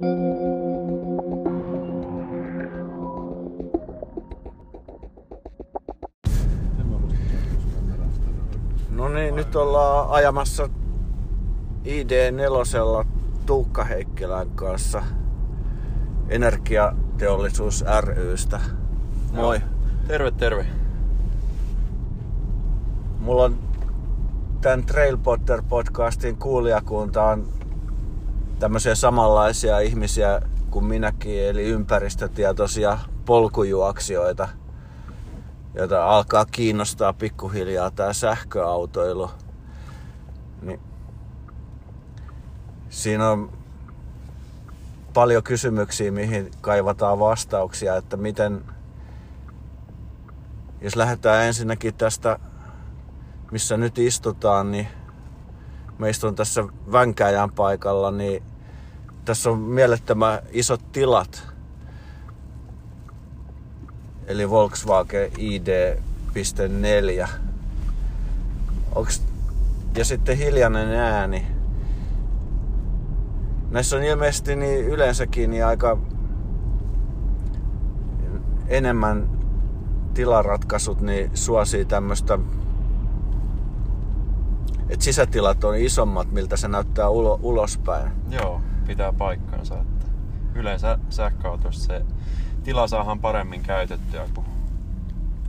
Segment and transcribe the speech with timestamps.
[0.00, 0.06] No
[9.08, 10.68] niin, nyt ollaan ajamassa
[11.84, 13.06] ID4
[13.46, 15.02] Tuukka Heikkilän kanssa
[16.28, 18.60] Energiateollisuus rystä.
[19.32, 19.60] Moi.
[20.06, 20.66] Terve, terve.
[23.20, 23.58] Mulla on
[24.60, 27.48] tämän Trailpotter podcastin kuulijakunta on
[28.58, 30.40] tämmöisiä samanlaisia ihmisiä
[30.70, 34.48] kuin minäkin, eli ympäristötietoisia polkujuoksijoita,
[35.74, 39.30] joita alkaa kiinnostaa pikkuhiljaa tämä sähköautoilu.
[40.62, 40.80] Niin
[42.88, 43.52] siinä on
[45.14, 48.64] paljon kysymyksiä, mihin kaivataan vastauksia, että miten,
[50.80, 52.38] jos lähdetään ensinnäkin tästä,
[53.50, 54.88] missä nyt istutaan, niin
[55.98, 58.42] mä istun tässä Vänkäjän paikalla, niin
[59.24, 61.48] tässä on mielettömän isot tilat.
[64.26, 67.28] Eli Volkswagen ID.4.
[68.94, 69.22] Onks...
[69.96, 71.46] Ja sitten hiljainen ääni.
[73.70, 75.98] Näissä on ilmeisesti niin yleensäkin niin aika
[78.68, 79.30] enemmän
[80.14, 82.38] tilaratkaisut niin suosii tämmöistä
[84.88, 88.12] että sisätilat on isommat, miltä se näyttää ulo, ulospäin.
[88.30, 89.74] Joo, pitää paikkansa.
[89.74, 90.06] Että
[90.54, 92.04] yleensä sähköautossa se
[92.64, 94.44] tila saadaan paremmin käytettyä, kun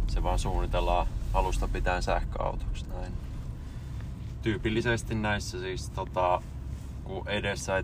[0.08, 2.86] se vaan suunnitellaan alusta pitäen sähköautoksi.
[2.90, 3.14] Näin.
[4.42, 6.42] Tyypillisesti näissä siis, tota,
[7.04, 7.84] kun edessä ei,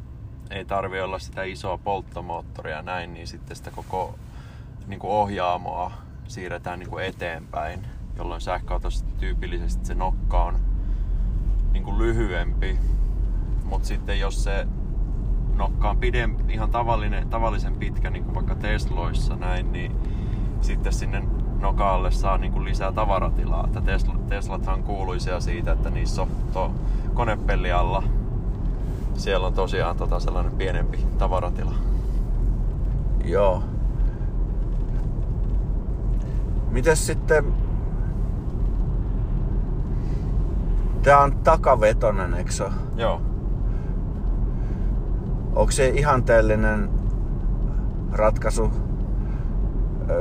[0.50, 4.16] ei tarvi olla sitä isoa polttomoottoria näin, niin sitten sitä koko
[4.88, 5.92] niin kuin ohjaamoa
[6.28, 10.75] siirretään niin kuin eteenpäin, jolloin sähköautossa tyypillisesti se nokka on
[11.76, 12.80] niin kuin lyhyempi.
[13.64, 14.68] Mutta sitten jos se
[15.56, 19.92] nokka on pidem, ihan tavallinen, tavallisen pitkä, niin kuin vaikka Tesloissa näin, niin
[20.62, 21.24] sitten sinne
[21.60, 23.66] nokalle saa niin kuin lisää tavaratilaa.
[23.66, 26.72] Että Tesla, Teslathan kuuluisia siitä, että niissä on to,
[27.14, 28.04] konepelli alla.
[29.14, 31.74] Siellä on tosiaan tota sellainen pienempi tavaratila.
[33.26, 33.64] Joo.
[36.72, 37.65] Mites sitten...
[41.06, 43.22] Tää on takavetonen, eikö se Joo.
[45.56, 46.90] Onko se ihanteellinen
[48.12, 48.72] ratkaisu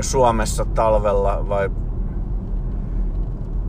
[0.01, 1.71] Suomessa talvella vai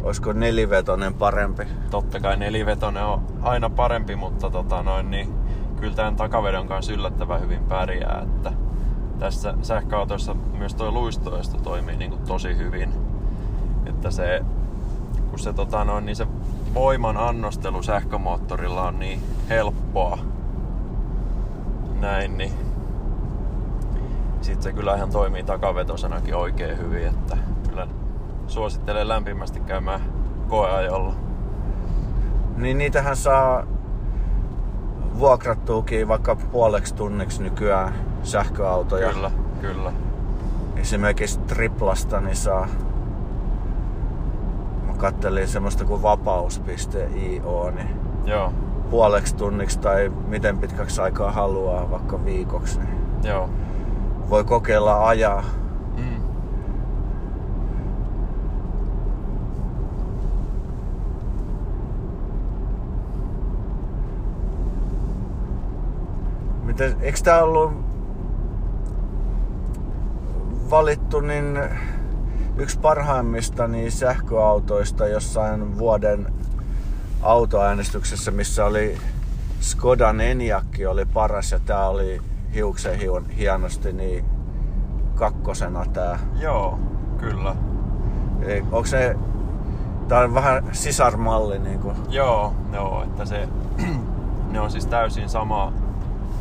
[0.03, 1.63] olisiko nelivetonen parempi?
[1.91, 5.33] Totta kai nelivetonen on aina parempi, mutta tota noin, niin
[5.79, 8.21] kyllä tämän takavedon kanssa yllättävän hyvin pärjää.
[8.23, 8.51] Että
[9.19, 12.93] tässä sähköautossa myös tuo luistoisto toimii niin kuin tosi hyvin.
[13.85, 14.41] Että se,
[15.29, 16.27] kun se, tota noin, niin se
[16.75, 19.19] voiman annostelu sähkömoottorilla on niin
[19.49, 20.17] helppoa,
[21.99, 22.51] näin, niin
[24.41, 27.37] sitten se kyllä ihan toimii takavetosenakin oikein hyvin, että
[27.69, 27.87] kyllä
[28.47, 30.01] suosittelen lämpimästi käymään
[30.47, 31.13] koeajolla.
[32.57, 33.63] Niin niitähän saa
[35.19, 37.93] vuokrattuukin vaikka puoleksi tunniksi nykyään
[38.23, 39.09] sähköautoja.
[39.13, 39.31] Kyllä,
[39.61, 39.93] kyllä.
[40.75, 42.67] Esimerkiksi triplasta niin saa
[44.97, 47.89] kattelin semmoista kuin vapaus.io, niin
[48.25, 48.53] Joo,
[48.89, 53.49] puoleksi tunniksi tai miten pitkäksi aikaa haluaa, vaikka viikoksi, niin joo.
[54.29, 55.43] voi kokeilla ajaa.
[55.97, 56.21] Mm.
[66.63, 67.73] Miten, eikö tää ollut
[70.69, 71.59] valittu niin
[72.57, 76.33] yksi parhaimmista niin sähköautoista jossain vuoden
[77.21, 78.97] autoäänestyksessä, missä oli
[79.59, 82.21] Skodan Enyaq oli paras ja tää oli
[82.53, 84.25] hiuksen hion, hienosti niin
[85.15, 86.19] kakkosena tää.
[86.39, 86.79] Joo,
[87.17, 87.55] kyllä.
[88.41, 89.15] Eli onko se,
[90.07, 91.93] tää on vähän sisarmalli niinku.
[92.09, 93.49] Joo, joo, että se,
[94.51, 95.73] ne on siis täysin sama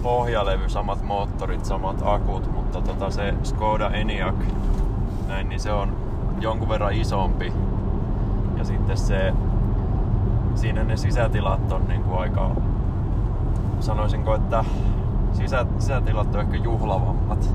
[0.02, 4.36] pohjalevy, samat moottorit, samat akut, mutta tota se Skoda Enyaq,
[5.28, 6.03] näin, niin se on
[6.40, 7.52] jonkun verran isompi.
[8.56, 9.32] Ja sitten se,
[10.54, 12.50] siinä ne sisätilat on niin kuin aika,
[13.80, 14.64] sanoisinko, että
[15.32, 17.54] sisä, sisätilat on ehkä juhlavammat.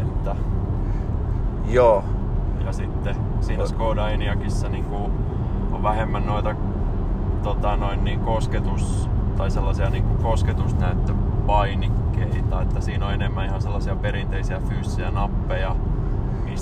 [0.00, 0.36] Että,
[1.68, 2.04] Joo,
[2.64, 5.12] ja sitten siinä Skoda Enyaqissa niin kuin
[5.72, 6.54] on vähemmän noita
[7.42, 13.96] tota, noin niin kosketus tai sellaisia niin kuin kosketusnäyttöpainikkeita, että siinä on enemmän ihan sellaisia
[13.96, 15.76] perinteisiä fyysisiä nappeja,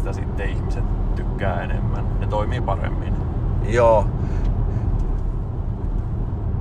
[0.06, 2.06] mistä sitten ihmiset tykkää enemmän.
[2.20, 3.14] Ne toimii paremmin.
[3.68, 4.06] joo.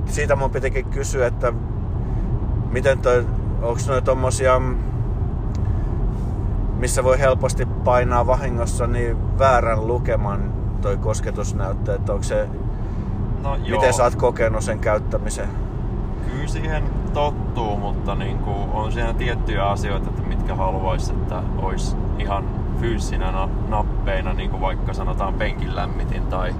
[0.06, 1.52] Siitä mun pitikin kysyä, että
[2.70, 3.26] miten toi,
[3.62, 4.60] onks noin tommosia,
[6.76, 10.52] missä voi helposti painaa vahingossa niin väärän lukeman
[10.82, 12.48] toi kosketusnäyttö, että onko se,
[13.42, 15.48] No joo, miten sä oot kokenut sen käyttämisen?
[16.32, 16.82] kyllä siihen
[17.14, 22.44] tottuu, mutta niin kuin on siinä tiettyjä asioita, että mitkä haluaisi, että olisi ihan
[22.80, 26.54] fyysinä na- nappeina, niin kuin vaikka sanotaan penkin lämmitin tai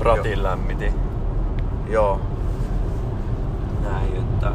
[0.00, 0.42] ratin Joo.
[0.42, 0.94] lämmitin.
[1.88, 2.20] Joo,
[3.82, 4.52] Näin, että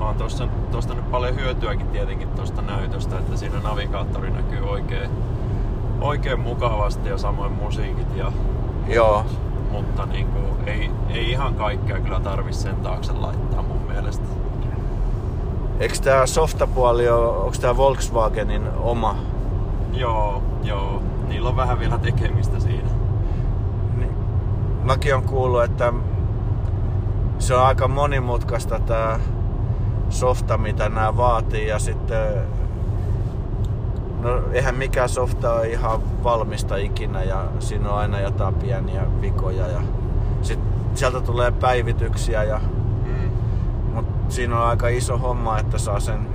[0.00, 5.10] on tossa, tosta nyt paljon hyötyäkin tietenkin tuosta näytöstä, että siinä navigaattori näkyy oikein,
[6.00, 8.32] oikein mukavasti ja samoin musiikit ja
[8.86, 9.24] joo.
[9.70, 14.24] mutta niin kuin, ei, ei ihan kaikkea kyllä tarvi sen taakse laittaa mun mielestä.
[15.80, 19.16] Eikö tää softapuoli ole, onko tää Volkswagenin oma?
[19.92, 21.02] Joo, joo.
[21.28, 22.88] Niillä on vähän vielä tekemistä siinä.
[23.96, 24.14] Niin,
[24.84, 25.92] mäkin on kuullut, että
[27.38, 29.20] se on aika monimutkaista tää
[30.08, 32.34] softa, mitä nämä vaatii ja sitten
[34.22, 39.66] No eihän mikään softa ole ihan valmista ikinä ja siinä on aina jotain pieniä vikoja
[39.66, 39.80] ja
[40.42, 40.58] sit
[40.94, 42.60] sieltä tulee päivityksiä ja
[43.04, 43.30] Mm.
[43.94, 46.28] Mut siinä on aika iso homma, että saa sen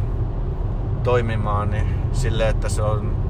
[1.03, 3.22] toimimaan niin sille, että se on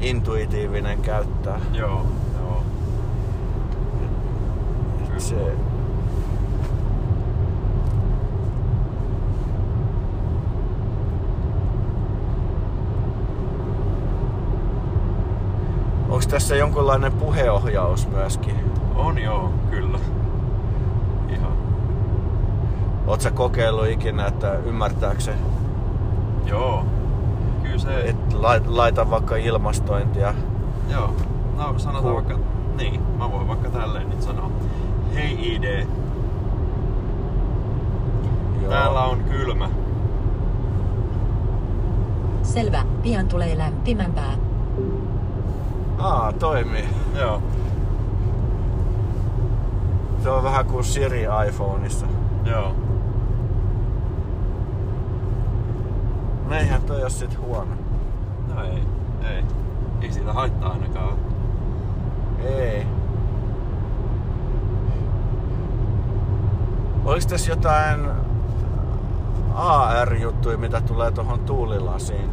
[0.00, 1.60] intuitiivinen käyttää.
[1.72, 2.06] Joo,
[2.38, 2.62] joo.
[5.14, 5.34] Et Se,
[16.08, 18.54] Onko tässä jonkunlainen puheohjaus myöskin?
[18.94, 19.98] On joo, kyllä.
[21.28, 21.52] Ihan.
[23.18, 25.34] Sä kokeillut ikinä, että ymmärtääkö se,
[26.46, 26.84] Joo.
[27.84, 28.08] Kyllä se...
[28.08, 30.34] et lai- laita vaikka ilmastointia?
[30.92, 31.10] Joo.
[31.56, 32.14] No sanotaan Cool.
[32.14, 32.38] vaikka...
[32.76, 34.50] Niin, mä voin vaikka tälleen nyt sanoa.
[35.14, 35.86] Hei ID,
[38.62, 38.70] Joo.
[38.70, 39.68] täällä on kylmä.
[42.42, 44.32] Selvä, pian tulee lämpimämpää.
[45.98, 46.88] Aa, toimii.
[47.18, 47.42] Joo.
[50.22, 52.06] Se on vähän kuin Siri iPhoneissa.
[52.44, 52.72] Joo.
[56.46, 57.74] No eihän toi ole sit huono.
[58.54, 58.82] No ei,
[59.30, 59.44] ei.
[60.02, 61.18] Ei siitä haittaa ainakaan.
[62.44, 62.86] Ei.
[67.04, 68.10] Olis tässä jotain
[69.54, 72.30] AR-juttuja, mitä tulee tuohon tuulilasiin,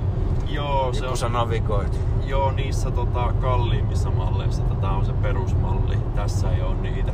[0.47, 1.17] Joo, se kun on...
[1.17, 1.99] sä navigoit?
[2.25, 5.97] Joo, niissä tota, kalliimmissa malleissa tätä on se perusmalli.
[6.15, 7.11] Tässä ei ole niitä.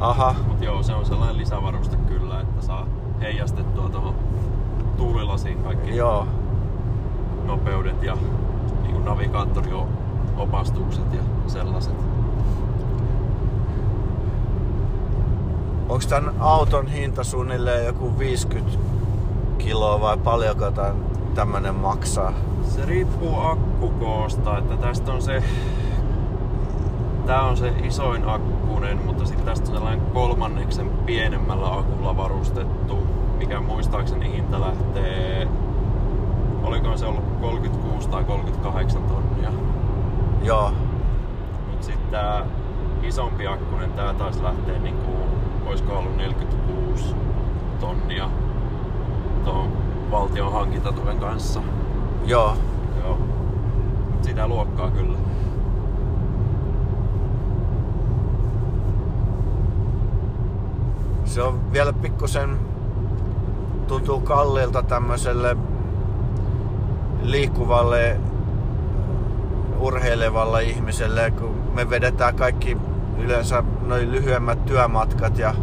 [0.00, 2.86] Aha, Mut joo, se on sellainen lisävaruste kyllä, että saa
[3.20, 4.14] heijastettua tuohon
[4.96, 6.26] tuulilasiin kaikki joo.
[7.48, 8.16] Nopeudet ja
[8.82, 11.94] niin kuin navigaattoriopastukset ja sellaiset.
[15.88, 18.78] Onks tän auton hinta suunnilleen joku 50
[19.58, 20.72] kiloa vai paljonko
[21.34, 22.32] tämmönen maksaa?
[22.62, 25.42] Se riippuu akkukoosta, että tästä on se...
[27.26, 33.06] Tää on se isoin akkunen, mutta sitten tästä on sellainen kolmanneksen pienemmällä akulla varustettu,
[33.38, 35.48] mikä muistaakseni hinta lähtee...
[36.62, 39.50] Oliko se ollut 36 tai 38 tonnia?
[40.42, 40.72] Joo.
[41.70, 42.46] Mut sitten tää
[43.02, 45.12] isompi akkunen, tää taisi lähteä niinku,
[45.66, 47.14] oisko ollut 46
[47.80, 48.30] tonnia
[49.44, 49.72] tuon
[50.10, 51.62] valtion hankintatuen kanssa.
[52.24, 52.56] Joo.
[53.04, 53.18] Joo.
[54.10, 55.18] Mut sitä luokkaa kyllä.
[61.24, 62.58] Se on vielä pikkusen
[63.86, 65.56] tuntuu kalliilta tämmöiselle
[67.22, 68.20] liikkuvalle
[69.78, 72.76] urheilevalle ihmiselle, kun me vedetään kaikki
[73.18, 75.54] yleensä noin lyhyemmät työmatkat ja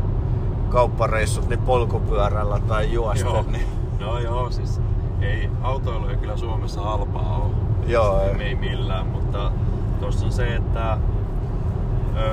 [0.70, 3.28] kauppareissut niin polkupyörällä tai juosten.
[3.28, 3.46] Joo.
[3.52, 3.66] Niin,
[4.00, 4.82] No joo, siis
[5.22, 7.54] ei autoilu ei kyllä Suomessa halpaa ole.
[7.88, 9.52] joo, Me ei millään, mutta
[10.00, 10.98] tuossa on se, että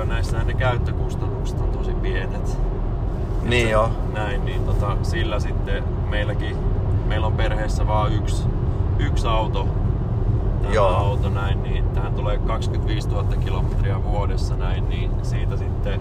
[0.07, 2.57] näissä ne käyttökustannukset on tosi pienet.
[3.43, 3.89] niin joo.
[4.13, 6.55] Näin, niin tota, sillä sitten meilläkin,
[7.07, 8.43] meillä on perheessä vaan yksi,
[9.05, 9.67] yksi auto.
[10.61, 10.87] Tämä Joo.
[10.87, 15.99] auto näin, niin tähän tulee 25 000 kilometriä vuodessa näin, niin siitä sitten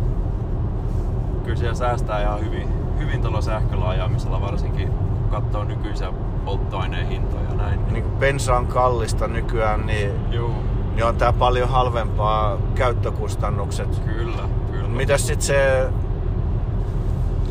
[1.45, 2.69] kyllä siellä säästää ihan hyvin,
[2.99, 6.13] hyvin tuolla sähköllä ajamisella, varsinkin kun katsoo nykyisiä
[6.45, 7.81] polttoaineen hintoja näin.
[7.81, 10.55] Niin, Niin kun bensa on kallista nykyään, niin, juu,
[10.95, 14.03] niin on tää paljon halvempaa käyttökustannukset.
[14.07, 14.43] kyllä,
[14.73, 14.89] kyllä.
[14.89, 15.89] Mitäs sit se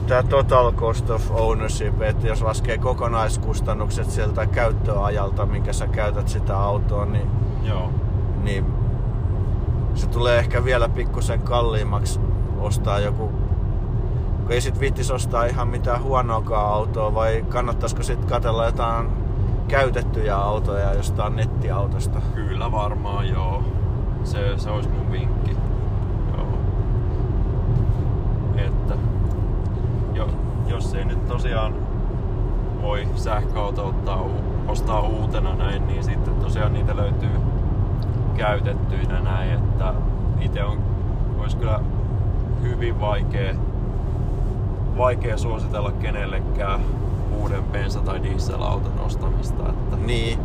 [0.07, 6.59] tää total cost of ownership, että jos laskee kokonaiskustannukset sieltä käyttöajalta, minkä sä käytät sitä
[6.59, 7.27] autoa, niin,
[7.63, 7.89] Joo,
[8.43, 8.65] niin
[9.95, 12.19] se tulee ehkä vielä pikkusen kalliimmaksi
[12.59, 13.31] ostaa joku
[14.41, 19.09] kun ei sit viittis ostaa ihan mitään huonoakaan autoa, vai kannattaisiko sitten katella jotain
[19.67, 22.21] käytettyjä autoja jostain nettiautosta?
[22.35, 23.63] Kyllä varmaan, joo.
[24.23, 25.57] Se, se olisi mun vinkki.
[26.37, 26.47] Joo.
[28.57, 28.93] Että
[30.81, 31.73] jos ei nyt tosiaan
[32.81, 34.25] voi sähköauto ottaa,
[34.67, 37.29] ostaa uutena näin, niin sitten tosiaan niitä löytyy
[38.37, 39.93] käytettyinä näin, että
[40.41, 40.77] itse on,
[41.39, 41.79] olisi kyllä
[42.61, 43.53] hyvin vaikea,
[44.97, 46.79] vaikea suositella kenellekään
[47.39, 49.69] uuden bensa- tai dieselauton ostamista.
[49.69, 50.39] Että Niin.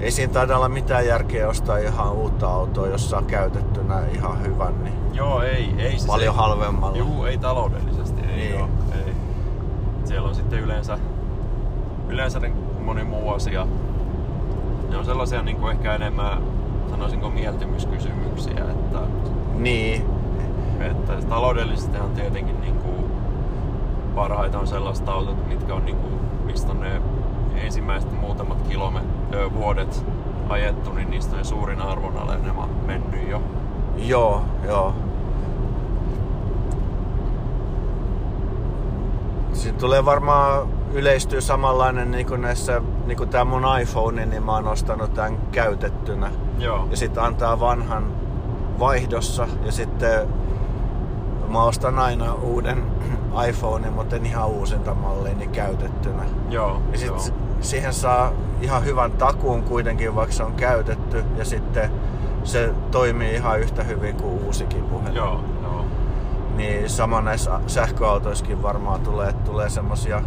[0.00, 4.84] Ei siinä taida olla mitään järkeä ostaa ihan uutta autoa, jos saa käytettynä ihan hyvän,
[4.84, 6.96] niin Joo, ei, ei se paljon se, halvemmalla.
[6.98, 8.60] Juu, ei taloudellisesti, ei Niin.
[8.60, 8.68] oo,
[9.06, 9.09] ei.
[10.10, 10.98] Siellä on sitten yleensä,
[12.08, 13.66] yleensä niin moni muu asia.
[14.88, 16.42] Ne on sellaisia niin kuin ehkä enemmän,
[16.90, 18.98] sanoisinko mieltymyskysymyksiä, että,
[19.54, 20.04] Niin,
[20.80, 23.04] että taloudellisesti on tietenkin niin kuin
[24.14, 26.14] parhaita on sellaiset autot, mitkä on niin kuin,
[26.44, 27.02] mistä on ne
[27.54, 30.06] ensimmäiset muutamat kilomet, ö, vuodet
[30.48, 33.42] ajettu, niin niistä on suurin arvonalenema mennyt jo.
[33.96, 34.94] joo, joo.
[39.60, 44.52] Siinä tulee varmaan yleistyy samanlainen niin kuin näissä, niin kuin tää mun iPhone, niin mä
[44.52, 46.30] oon ostanut tämän käytettynä.
[46.58, 46.88] Joo.
[46.90, 48.12] Ja sitten antaa vanhan
[48.78, 50.28] vaihdossa ja sitten
[51.48, 52.84] mä ostan aina uuden
[53.48, 56.22] iPhone, mutta en ihan uusinta mallia, niin käytettynä.
[56.50, 56.82] Joo.
[56.92, 57.18] Ja joo.
[57.18, 61.24] sit siihen saa ihan hyvän takuun kuitenkin, vaikka se on käytetty.
[61.36, 61.90] Ja sitten
[62.44, 65.14] se toimii ihan yhtä hyvin kuin uusikin puhelin.
[65.14, 65.59] Joo, joo.
[66.60, 70.22] Niin sama näissä sähköautoissakin varmaan tulee, tulee semmosia,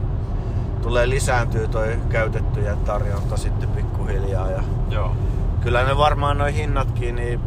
[0.81, 4.51] tulee lisääntyy toi käytettyjen tarjonta sitten pikkuhiljaa.
[4.51, 5.15] Ja Joo.
[5.61, 7.39] kyllä ne varmaan noin hinnatkin niin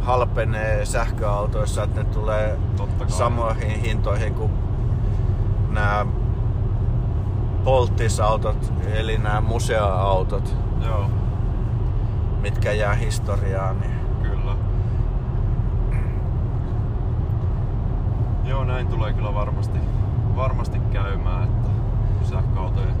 [0.00, 2.58] halpenee sähköautoissa, että ne tulee
[3.08, 4.52] samoihin hintoihin kuin
[5.70, 6.06] nämä
[7.64, 11.10] polttisautot, eli nämä museoautot, Joo,
[12.40, 13.80] mitkä jää historiaan.
[13.80, 14.54] Niin kyllä.
[18.54, 19.78] Joo, näin tulee kyllä varmasti,
[20.36, 21.68] varmasti käymään, että
[22.18, 22.94] kun sähköautojen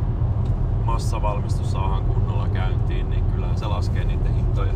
[0.84, 4.72] massavalmistus saadaan kunnolla käyntiin, niin kyllä se laskee niiden hintoja.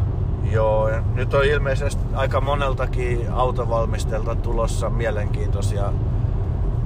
[0.53, 5.93] Joo, ja nyt on ilmeisesti aika moneltakin autovalmistelta tulossa mielenkiintoisia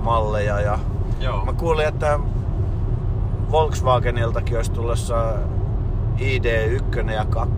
[0.02, 0.61] malleja.
[0.61, 0.78] Ja
[1.20, 2.20] Joo, mä kuulin, että
[3.50, 5.32] Volkswageniltakin olisi tulossa
[6.16, 7.54] ID1 ja 2.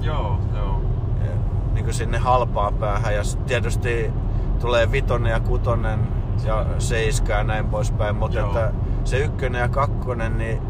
[0.00, 0.80] joo, joo.
[1.24, 1.30] Ja
[1.74, 3.14] niin kuin sinne halpaan päähän.
[3.14, 4.12] Ja tietysti
[4.60, 5.98] tulee vitonen ja kutonen
[6.44, 8.16] ja seiska ja näin poispäin.
[8.16, 8.46] Mutta Joo.
[8.46, 8.72] että
[9.04, 10.62] se ykkönen ja kakkonen, niin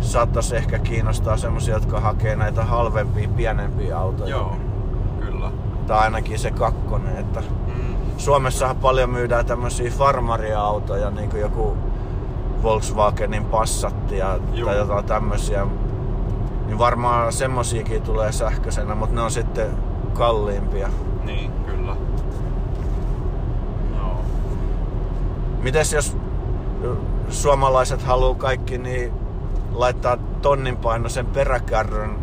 [0.00, 4.30] saattaisi ehkä kiinnostaa semmosia, jotka hakee näitä halvempia, pienempiä autoja.
[4.30, 4.56] Joo,
[5.20, 5.50] kyllä.
[5.86, 7.16] Tai ainakin se kakkonen.
[7.16, 11.76] Että Mm, Suomessahan paljon myydään tämmöisiä farmaria-autoja, niin kuin joku
[12.62, 15.66] Volkswagenin Passat ja, tai jotain tämmöisiä.
[16.66, 19.66] Niin varmaan semmosiakin tulee sähköisenä, mutta ne on sitten
[20.14, 20.88] kalliimpia.
[21.24, 21.96] niin, kyllä.
[23.96, 24.24] Joo.
[25.62, 26.16] Mites jos
[27.28, 29.12] suomalaiset haluaa kaikki niin
[29.72, 32.18] laittaa tonnin painoisen peräkärryn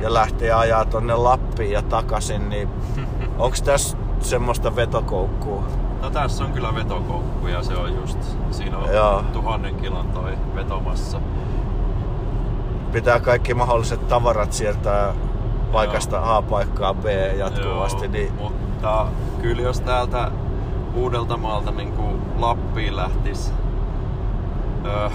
[0.00, 2.68] ja lähtee ajaa tonne Lappiin ja takaisin, niin
[3.38, 5.64] onks tässä semmoista vetokoukkua?
[6.02, 8.18] No tässä on kyllä vetokoukku ja se on just,
[8.50, 9.22] siinä on Joo.
[9.32, 11.20] tuhannen kilon toi vetomassa.
[12.92, 15.14] Pitää kaikki mahdolliset tavarat sieltä
[15.72, 17.04] paikasta A paikkaan B
[17.38, 19.06] jatkuvasti, Joo, niin Mutta
[19.42, 20.30] kyllä jos täältä
[20.94, 23.52] Uudeltamaalta niin kuin Lappiin lähtis
[24.84, 25.10] öö,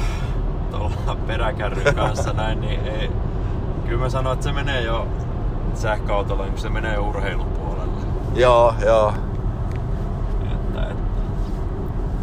[0.71, 3.11] tuolla peräkärryn kanssa näin, niin ei,
[3.85, 5.07] kyllä mä sanon, että se menee jo
[5.73, 8.01] sähköautolla, niin se menee urheilupuolelle.
[8.35, 9.13] joo, joo.
[10.51, 11.03] Että, että.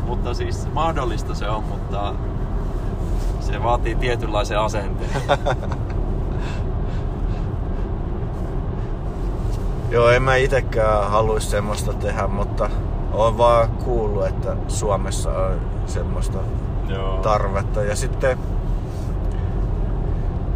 [0.07, 2.15] Mutta siis mahdollista se on, mutta
[3.41, 5.11] se vaatii tietynlaisen asenteen.
[9.91, 12.71] Joo, en mä itekään haluaisi semmoista tehdä, mutta
[13.17, 16.39] on vaan kuullut, että Suomessa on semmoista
[16.89, 17.17] Joo.
[17.19, 17.83] tarvetta.
[17.83, 18.39] Ja sitten,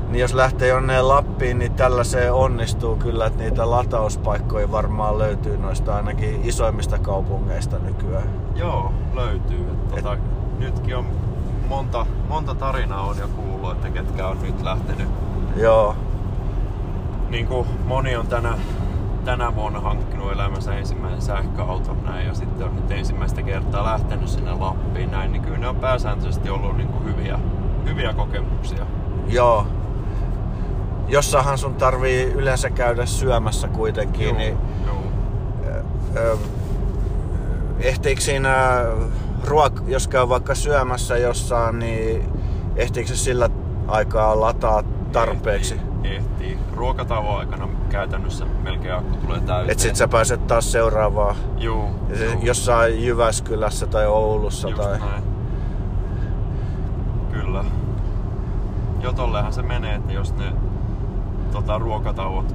[0.08, 5.56] niin jos lähtee jonne Lappiin, niin tällä se onnistuu kyllä, että niitä latauspaikkoja varmaan löytyy
[5.58, 8.28] noista ainakin isoimmista kaupungeista nykyään.
[8.54, 9.66] Joo, löytyy.
[9.96, 10.16] Et, tota,
[10.58, 11.06] nytkin on
[11.68, 15.08] monta, monta tarinaa on jo kuullut, että ketkä on nyt lähtenyt.
[15.56, 15.94] Joo,
[17.30, 18.58] Niin kuin moni on tänä,
[19.30, 24.52] tänä vuonna hankkinut elämänsä ensimmäisen sähköauton näin ja sitten on nyt ensimmäistä kertaa lähtenyt sinne
[24.52, 27.38] Lappiin näin, niin kyllä ne on pääsääntöisesti ollut niin kuin hyviä,
[27.88, 28.86] hyviä kokemuksia.
[29.28, 29.66] joo.
[31.08, 34.56] Jossahan sun tarvii yleensä käydä syömässä kuitenkin, niin
[34.86, 35.02] Joo.
[36.16, 36.36] ö,
[37.80, 38.84] ehtiikö siinä
[39.44, 42.32] ruok, jos käy vaikka syömässä jossain, niin
[42.76, 43.48] ehtiikö se sillä
[43.88, 44.82] aikaa lataa
[45.12, 45.74] tarpeeksi?
[45.74, 46.58] Ehtii, ehtii.
[46.74, 49.70] Ruokatauon aikana käytännössä melkein akku tulee täyteen.
[49.70, 52.40] Et sit sä pääset taas seuraavaan Juu, juu.
[52.42, 54.98] jossain Jyväskylässä tai Oulussa Just tai...
[54.98, 55.22] näin.
[57.32, 57.64] Kyllä.
[59.02, 60.52] Jotollehan se menee, että jos ne
[61.52, 62.54] tota, ruokatauot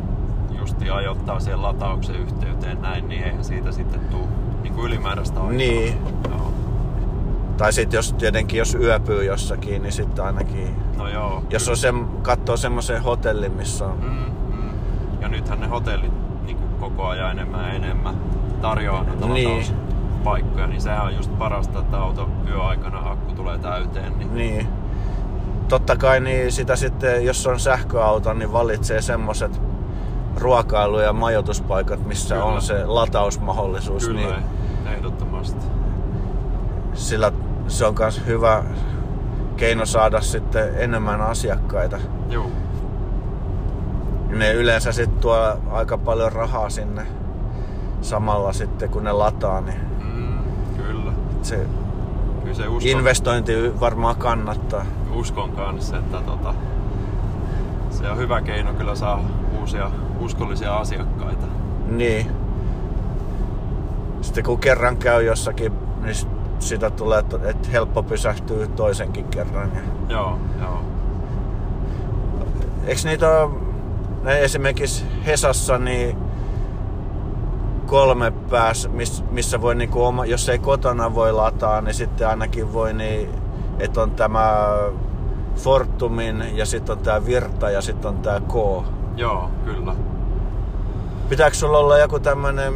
[0.60, 4.28] justi ajoittaa siihen latauksen yhteyteen näin, niin eihän siitä sitten tuu
[4.64, 5.54] niin ylimääräistä aikaa.
[5.54, 5.98] Niin.
[6.30, 6.52] Joo.
[7.58, 10.85] Tai sit jos tietenkin jos yöpyy jossakin, niin sitten ainakin...
[10.98, 11.44] No joo.
[11.50, 13.98] Jos on se, katsoo semmoisen hotellin, missä on...
[14.02, 14.70] Mm, mm.
[15.22, 16.12] Ja nythän ne hotellit
[16.46, 18.16] niin koko ajan enemmän ja enemmän
[18.62, 19.50] tarjoaa noita Niin.
[19.60, 24.18] latauspaikkoja, niin sehän on just parasta, että auto yöaikana akku tulee täyteen.
[24.18, 24.68] Niin, Niin.
[25.68, 29.62] Totta kai niin sitä sitten, jos on sähköauto, niin valitsee semmoset
[30.38, 32.46] ruokailu- ja majoituspaikat, missä Kyllä.
[32.48, 34.08] on se latausmahdollisuus.
[34.08, 34.34] Kyllä, Niin
[34.96, 35.66] ehdottomasti.
[36.94, 37.32] sillä
[37.68, 38.64] se on myös hyvä
[39.58, 41.98] keino saada sitten enemmän asiakkaita.
[42.30, 42.52] Joo.
[44.30, 47.08] Ne yleensä sitten tuo aika paljon rahaa sinne
[48.02, 50.38] samalla sitten, kun ne lataa, niin Mm,
[50.78, 51.12] kyllä.
[51.42, 51.66] se
[52.42, 54.86] Kyllä se uskon, investointi varmaan kannattaa.
[55.14, 56.54] uskon kanssa, että tota,
[57.90, 59.22] se on hyvä keino kyllä saada
[59.62, 61.46] uusia uskollisia asiakkaita.
[61.88, 62.32] Niin.
[64.22, 66.16] Sitten kun kerran käy jossakin, niin
[66.60, 69.72] sitä tulee, että et helppo pysähtyy toisenkin kerran.
[69.76, 70.80] Ja Joo, joo.
[72.86, 73.52] Eiks niitä ole,
[74.40, 76.18] esimerkiksi Hesassa, niin
[77.86, 82.74] kolme pääs, miss, missä voi niinku oma, jos ei kotona voi lataa, niin sitten ainakin
[82.74, 83.30] voi niin,
[83.80, 84.68] että on tämä
[85.56, 88.54] Fortumin ja sitten on tämä Virta ja sitten on tämä K.
[89.18, 89.96] Joo, kyllä.
[91.30, 92.74] Pitääkö sulla olla joku tämmönen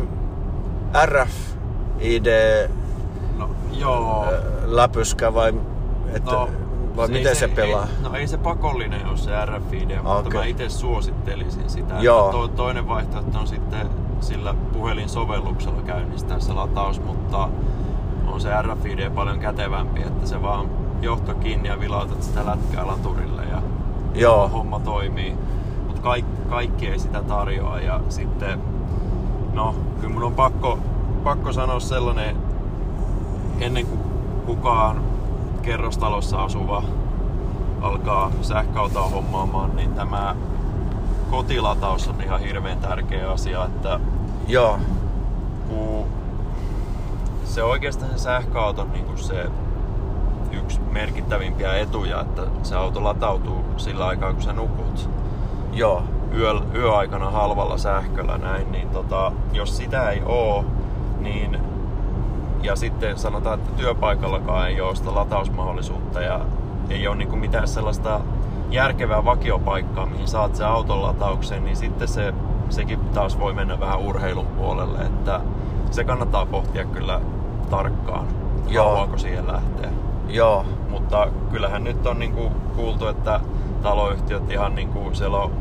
[1.06, 2.28] RFID
[3.80, 4.26] joo.
[4.66, 5.54] läpyskä vai,
[6.14, 6.50] että, No,
[6.96, 7.84] vai ei miten se, pelaa?
[7.84, 10.40] Ei, no ei se pakollinen ole se RFID, mutta Okei.
[10.40, 11.94] mä itse suosittelisin sitä.
[12.00, 12.32] Joo.
[12.32, 13.90] To, toinen vaihtoehto on sitten
[14.22, 17.50] sillä puhelinsovelluksella käynnistää se lataus, mutta
[18.28, 20.70] on se RFID paljon kätevämpi, että se vaan
[21.02, 23.62] johto kiinni ja vilautat sitä lätkää laturille ja
[24.14, 24.48] Joo.
[24.50, 25.36] homma toimii.
[25.88, 28.60] Mutta kaikki, kaikki ei sitä tarjoa ja sitten,
[29.54, 30.80] no kyllä mun on pakko,
[31.24, 32.36] pakko sanoa sellainen,
[33.60, 34.00] ennen kuin
[34.46, 35.04] kukaan
[35.62, 36.84] kerrostalossa asuva
[37.82, 40.36] alkaa sähköautoa hommaamaan, niin tämä
[41.32, 44.00] kotilataus on ihan hirveän tärkeä asia, että
[44.48, 44.80] Joo,
[45.70, 46.06] kun
[47.44, 49.46] se oikeastaan se sähköauton niin kuin se
[50.52, 55.10] yksi merkittävimpiä etuja, että se auto latautuu sillä aikaa, kun sä nukut.
[55.74, 56.04] Joo,
[56.36, 60.66] yö, yöaikana halvalla sähköllä näin, niin tota, jos sitä ei oo,
[61.20, 61.69] niin
[62.64, 66.40] ja sitten sanotaan, että työpaikallakaan ei ole sitä latausmahdollisuutta ja
[66.90, 68.22] ei ole niinku mitään sellaista
[68.72, 72.34] järkevää vakiopaikkaa, mihin saat sen auton latauksen, niin sitten se,
[72.70, 75.42] sekin taas voi mennä vähän urheilun puolelle, että
[75.92, 77.22] se kannattaa pohtia kyllä
[77.70, 78.28] tarkkaan,
[78.68, 78.86] Joo.
[78.86, 79.90] haluaako siihen lähteä.
[80.28, 83.40] joo, Mutta kyllähän nyt on niinku kuultu, että
[83.82, 85.52] taloyhtiöt ihan niinku, siellä on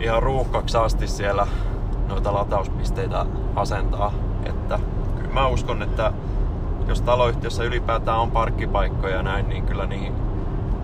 [0.00, 1.46] ihan ruuhkaksi asti siellä
[2.08, 4.12] noita latauspisteitä asentaa.
[4.44, 4.78] Että
[5.40, 6.12] mä uskon, että
[6.88, 10.12] jos taloyhtiössä ylipäätään on parkkipaikkoja ja näin, niin kyllä niihin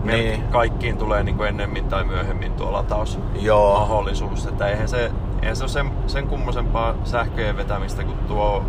[0.03, 0.17] Niin.
[0.25, 0.43] niin.
[0.43, 4.45] kaikkiin tulee niinku ennemmin tai myöhemmin tuo joo, latausmahdollisuus.
[4.45, 5.11] Että eihän se,
[5.41, 8.63] eihän se ole sen, sen kummosempaa sähköjen vetämistä kuin tuo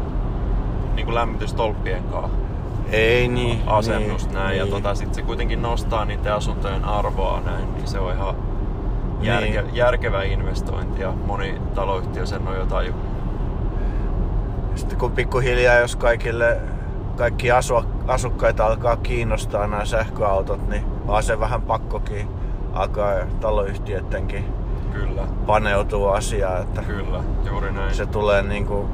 [0.95, 2.39] niinku lämmitystolppien kanssa
[2.93, 3.63] ei niin.
[3.67, 4.75] asennus niin, näin ja niin.
[4.75, 8.35] tota, sit se kuitenkin nostaa niiden asuntojen arvoa näin, niin se on ihan
[9.21, 9.77] järke, Niin.
[9.77, 13.14] järkevä investointi ja moni taloyhtiö sen on jo tajunnut.
[14.75, 16.61] Sitten kun pikkuhiljaa, jos kaikille,
[17.17, 22.29] kaikki asu, asukkaita alkaa kiinnostaa nämä sähköautot, niin on se vähän pakkokin
[22.73, 24.45] alkaa taloyhtiöidenkin
[24.93, 27.95] Kyllä, paneutuu asiaan, että kyllä, juuri näin.
[27.95, 28.89] se tulee niin, kuin,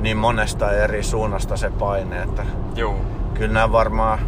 [0.00, 2.42] niin monesta eri suunnasta se paine, että
[2.76, 2.94] Juu,
[3.34, 4.18] kyllä nämä varmaan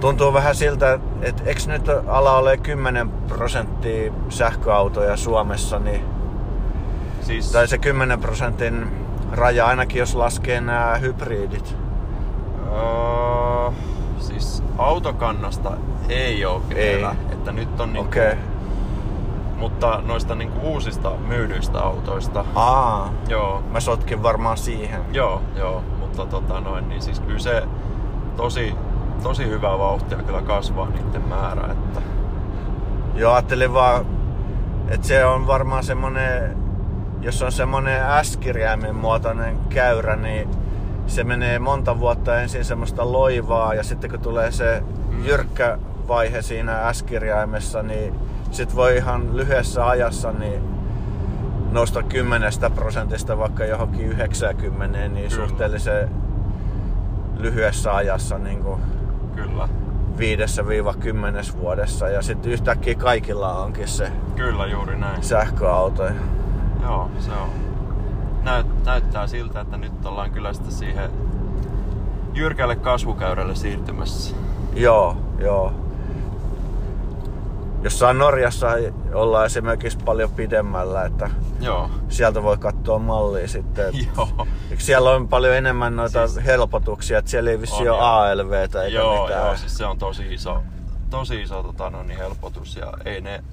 [0.00, 6.04] tuntuu vähän siltä, että eikö nyt ala ole 10 prosenttia sähköautoja Suomessa, niin,
[7.22, 8.90] siis tai se 10 prosentin
[9.32, 11.76] raja ainakin jos laskee nämä hybridit.
[12.70, 13.74] uh,
[14.18, 15.72] siis autokannasta
[16.08, 18.08] ei ole vielä, että nyt on niinku.
[18.08, 18.36] Okay.
[19.56, 25.00] mutta noista niinku uusista myydyistä autoista, Aa, joo, mä sotkin varmaan siihen.
[25.12, 27.62] Joo, joo, mutta tota noin, niin siis kyllä se
[28.36, 28.74] tosi,
[29.22, 32.02] tosi hyvää vauhtia kyllä kasvaa niiden määrä, että
[33.14, 34.06] Joo, ajattelin vaan,
[34.88, 36.56] että se on varmaan semmonen
[37.22, 40.48] jos on semmonen S-kirjaimen muotoinen käyrä, niin
[41.06, 44.82] se menee monta vuotta ensin semmoista loivaa ja sitten kun tulee se
[45.24, 48.14] jyrkkä vaihe siinä S-kirjaimessa, niin
[48.50, 50.62] sit voi ihan lyhyessä ajassa niin
[51.70, 55.46] nousta 10 prosentista vaikka johonkin 90, niin Kyllä.
[55.46, 56.08] suhteellisen
[57.38, 58.80] lyhyessä ajassa niin kuin
[59.36, 59.68] Kyllä.
[60.18, 62.08] 5-10 vuodessa.
[62.08, 65.22] Ja sitten yhtäkkiä kaikilla onkin se Kyllä, juuri näin.
[65.22, 66.02] sähköauto.
[66.82, 67.48] Joo, se on.
[68.42, 71.10] Näyt, näyttää siltä, että nyt ollaan kyllä sitten siihen
[72.34, 74.36] jyrkälle kasvukäyrälle siirtymässä.
[74.74, 75.72] Joo, joo.
[77.82, 78.66] Jossain Norjassa
[79.14, 81.90] ollaan esimerkiksi paljon pidemmällä, että Joo.
[82.08, 83.94] sieltä voi katsoa mallia sitten.
[84.16, 84.46] Joo.
[84.78, 87.98] Siellä on paljon enemmän noita Siis- helpotuksia, että siellä ei vissi ole.
[88.00, 89.46] ALVtä eikä joo, mitään.
[89.46, 90.62] joo, siis se on tosi iso,
[91.10, 93.44] tosi iso tota, no, niin helpotus ja ei ne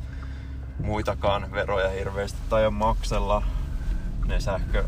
[0.83, 3.43] muitakaan veroja hirveästi tai maksella
[4.27, 4.83] ne sähkö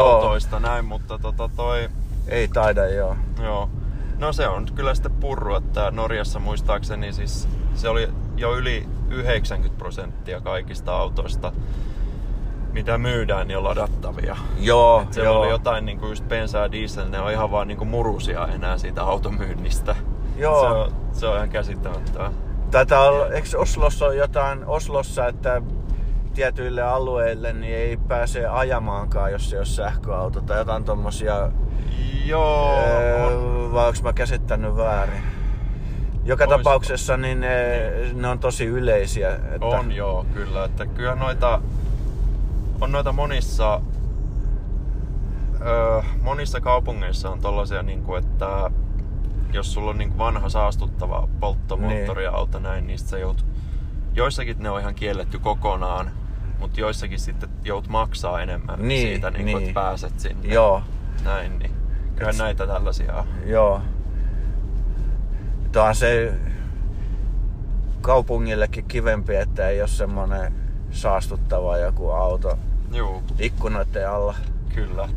[0.00, 1.88] autoista näin, mutta tota toi,
[2.28, 3.16] Ei taida joo.
[3.42, 3.70] joo.
[4.18, 9.78] No se on kyllä sitten purru, että Norjassa muistaakseni siis se oli jo yli 90
[9.78, 11.52] prosenttia kaikista autoista,
[12.72, 14.36] mitä myydään, niin on ladattavia.
[14.58, 15.40] Joo, Se joo.
[15.40, 19.02] oli jotain niinku just bensaa ja diesel, ne on ihan vaan niinku murusia enää siitä
[19.02, 19.96] automyynnistä.
[20.36, 20.60] Joo.
[20.60, 22.32] Se on, se on ihan käsittämättöä.
[22.70, 25.62] Taitaa olla, eikö Oslossa on jotain, Oslossa, että
[26.34, 31.50] tietyille alueille niin ei pääse ajamaankaan, jos ei ole sähköauto tai jotain tommosia,
[32.24, 35.22] Joo, öö, on, vai onko mä käsittänyt väärin?
[36.24, 39.34] Joka Ois- tapauksessa niin ne, ne on tosi yleisiä.
[39.34, 40.64] Että, on joo, kyllä.
[40.64, 41.60] Että kyllä noita,
[42.80, 43.80] on noita monissa,
[45.66, 48.70] öö, monissa kaupungeissa on tollasia, niinku, että
[49.52, 53.44] jos sulla on niinku vanha saastuttava polttomoottoriauto näin, niin sä jout,
[54.14, 56.10] joissakin ne on ihan kielletty kokonaan,
[56.58, 59.58] mutta joissakin sitten jout maksaa enemmän Niin, siitä, niin, niin.
[59.58, 60.54] että pääset sinne.
[60.54, 60.82] Joo,
[61.24, 61.70] Näin, niin
[62.16, 63.24] kyllä Et- näitä tällaisia on.
[63.46, 63.80] joo.
[65.72, 66.34] Tämä on se
[68.00, 70.52] kaupungillekin kivempi, että ei ole semmonen
[70.90, 72.58] saastuttava joku auto
[72.92, 74.34] Juu, ikkunoiden alla.
[74.74, 75.08] kyllä.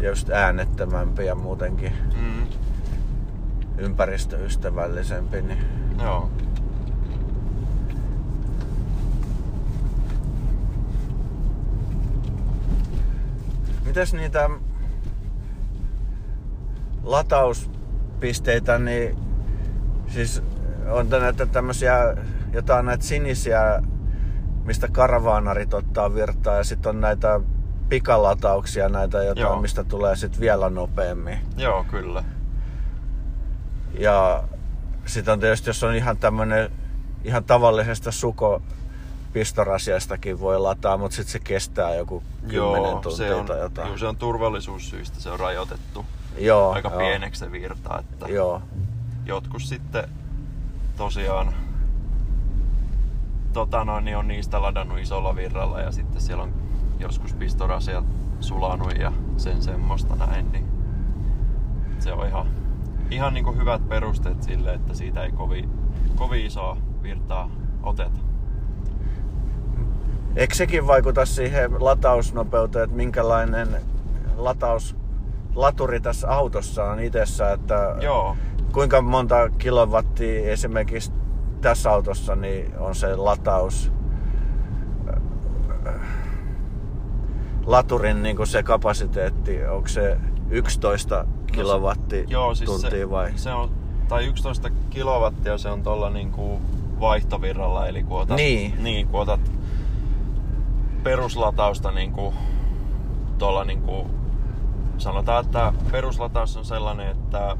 [0.00, 2.46] Just äänettömämpi ja muutenkin Mm,
[3.78, 5.42] ympäristöystävällisempi.
[5.42, 5.58] Niin
[6.02, 6.30] joo.
[13.84, 14.50] Mitäs niitä
[17.02, 19.16] latauspisteitä, niin
[20.08, 20.42] siis
[20.90, 22.16] on näitä tämmösiä,
[22.52, 23.82] jotain näitä sinisiä,
[24.64, 27.40] mistä karavaanarit ottaa virtaa ja sitten on näitä
[27.88, 29.60] pikalatauksia, näitä jotain, Joo.
[29.60, 31.38] mistä tulee sitten vielä nopeammin.
[31.56, 32.24] Joo, kyllä.
[33.98, 34.44] Ja
[35.06, 36.70] sitten on tietysti, jos on ihan tämmönen
[37.24, 38.62] ihan tavallisesta suko
[39.32, 43.88] pistorasiastakin voi lataa, mutta sitten se kestää joku 10 se tuntia on, tai jotain.
[43.88, 46.04] juu, se on turvallisuussyistä, se on rajoitettu
[46.38, 46.98] Joo, aika joo.
[46.98, 48.62] pieneksi se virta, että Joo,
[49.24, 50.08] jotkut sitten
[50.96, 51.54] tosiaan
[53.52, 56.54] tota noin, niin on niistä ladannut isolla virralla ja sitten siellä on
[56.98, 58.02] joskus pistorasia
[58.40, 60.66] sulanut ja sen semmoista näin, niin
[61.98, 62.46] se on ihan,
[63.14, 65.70] ihan niin hyvät perusteet sille, että siitä ei kovin,
[66.16, 67.50] kovin isoa virtaa
[67.82, 68.18] oteta.
[70.36, 73.68] Eikö sekin vaikuta siihen latausnopeuteen, että minkälainen
[74.36, 74.96] lataus,
[75.54, 78.36] laturi tässä autossa on itsessä, että Joo,
[78.72, 81.12] kuinka monta kilowattia esimerkiksi
[81.60, 83.92] tässä autossa niin on se lataus
[87.66, 90.18] laturin niin kuin se kapasiteetti, onko se
[90.50, 93.32] 11 kilowattia Joo, siis se, vai?
[93.36, 93.70] se on,
[94.08, 96.60] tai 11 kilowattia se on tuolla niinku
[97.00, 98.74] vaihtovirralla, eli kun otat, Niin.
[98.84, 99.40] niin, kun otat
[101.02, 102.34] peruslatausta niinku,
[103.38, 104.06] tuolla niinku,
[104.98, 107.56] sanotaan, että peruslataus on sellainen, että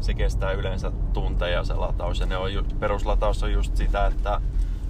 [0.00, 4.40] se kestää yleensä tunteja se lataus, ja ne on ju, peruslataus on just sitä, että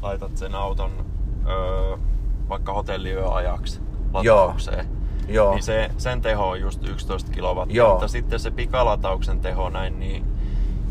[0.02, 0.90] laitat sen auton
[1.48, 1.96] öö,
[2.48, 3.80] vaikka hotelliyöajaksi
[4.12, 4.86] lataukseen.
[4.86, 4.99] Joo,
[5.30, 7.90] Niin se, sen teho on just 11 kilowattia, Joo.
[7.92, 10.24] mutta sitten se pikalatauksen teho näin, niin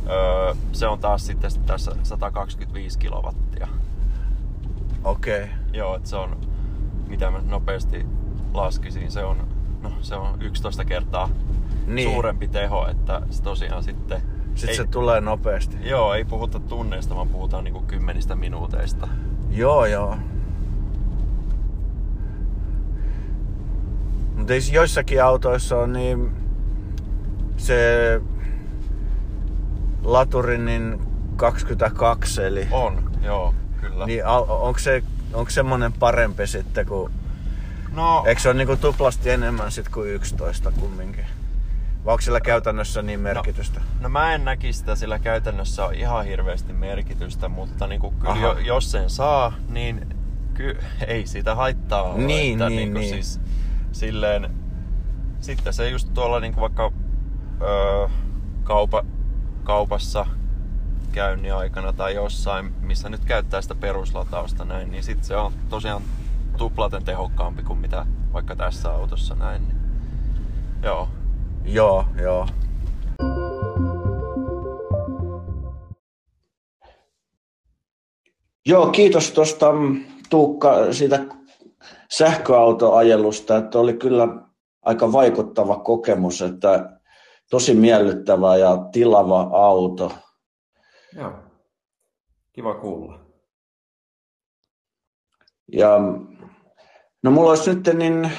[0.09, 3.67] öö, se on taas sitten tässä 125 kilowattia.
[5.03, 5.43] okei.
[5.43, 5.55] Okay.
[5.73, 6.37] Joo, että se on,
[7.07, 8.05] mitä mä nopeasti
[8.53, 9.37] laskisin, se on,
[9.81, 11.29] no, se on 11 kertaa
[11.87, 12.11] Niin.
[12.13, 14.21] suurempi teho, että se tosiaan sitten...
[14.55, 15.77] Sitten ei, se tulee nopeasti.
[15.81, 19.07] Joo, ei puhuta tunneista, vaan puhutaan niinku kymmenistä minuuteista.
[19.51, 20.17] Joo, joo.
[24.49, 26.31] Mutta joissakin autoissa on niin
[27.57, 28.21] se
[30.03, 30.99] laturi niin
[31.35, 34.05] 22, eli On, joo, kyllä.
[34.05, 37.13] niin onko se onko semmonen parempi sitten kuin
[37.91, 41.25] No, Eikö se ole niinku tuplasti enemmän sit kuin 11 kumminkin?
[42.05, 43.81] Vai onko sillä käytännössä niin merkitystä?
[43.99, 48.45] no mä en näkisi sitä sillä käytännössä on ihan hirveästi merkitystä, mutta niinku, kyllä Aha.
[48.45, 50.15] jo, jos sen saa, niin
[50.53, 52.23] ky, ei siitä haittaa ole.
[52.23, 53.09] Niin, että niin, niinku niin.
[53.13, 53.39] Siis,
[53.91, 54.49] silleen,
[55.39, 56.91] sitten se just tuolla niinku vaikka
[57.61, 58.07] öö,
[58.63, 59.05] kaupa,
[59.63, 60.25] kaupassa
[61.11, 66.01] käynnin aikana tai jossain, missä nyt käyttää sitä peruslatausta näin, niin sitten se on tosiaan
[66.57, 69.67] tuplaten tehokkaampi kuin mitä vaikka tässä autossa näin.
[69.67, 69.77] Niin.
[70.83, 71.09] Joo.
[71.65, 72.47] Joo, joo.
[78.65, 79.67] Joo, kiitos tuosta
[80.29, 81.38] Tuukka siitä
[82.11, 84.27] sähköautoajelusta, että oli kyllä
[84.81, 86.99] aika vaikuttava kokemus, että
[87.49, 90.11] tosi miellyttävä ja tilava auto.
[91.15, 91.33] Joo.
[92.53, 93.19] Kiva kuulla.
[95.73, 95.99] Ja
[97.23, 98.31] no mulla olisi nyt niin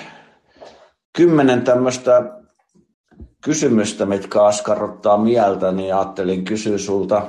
[1.17, 2.41] kymmenen tämmöistä
[3.45, 7.27] kysymystä, mitkä askarruttaa mieltä, niin ajattelin kysyä sulta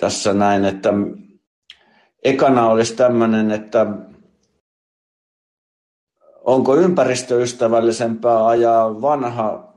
[0.00, 0.92] tässä näin, että
[2.24, 3.86] ekana olisi tämmöinen, että
[6.46, 9.74] onko ympäristöystävällisempää ajaa vanha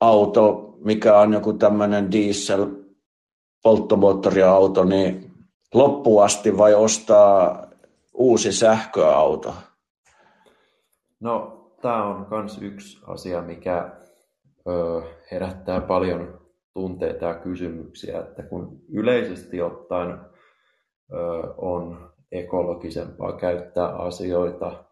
[0.00, 2.66] auto, mikä on joku tämmöinen diesel
[3.62, 5.32] polttomoottoriauto, niin
[5.74, 7.66] loppuun asti vai ostaa
[8.14, 9.54] uusi sähköauto?
[11.20, 13.90] No, tämä on myös yksi asia, mikä
[14.68, 16.40] ö, herättää paljon
[16.74, 21.16] tunteita ja kysymyksiä, että kun yleisesti ottaen ö,
[21.56, 24.84] on ekologisempaa käyttää asioita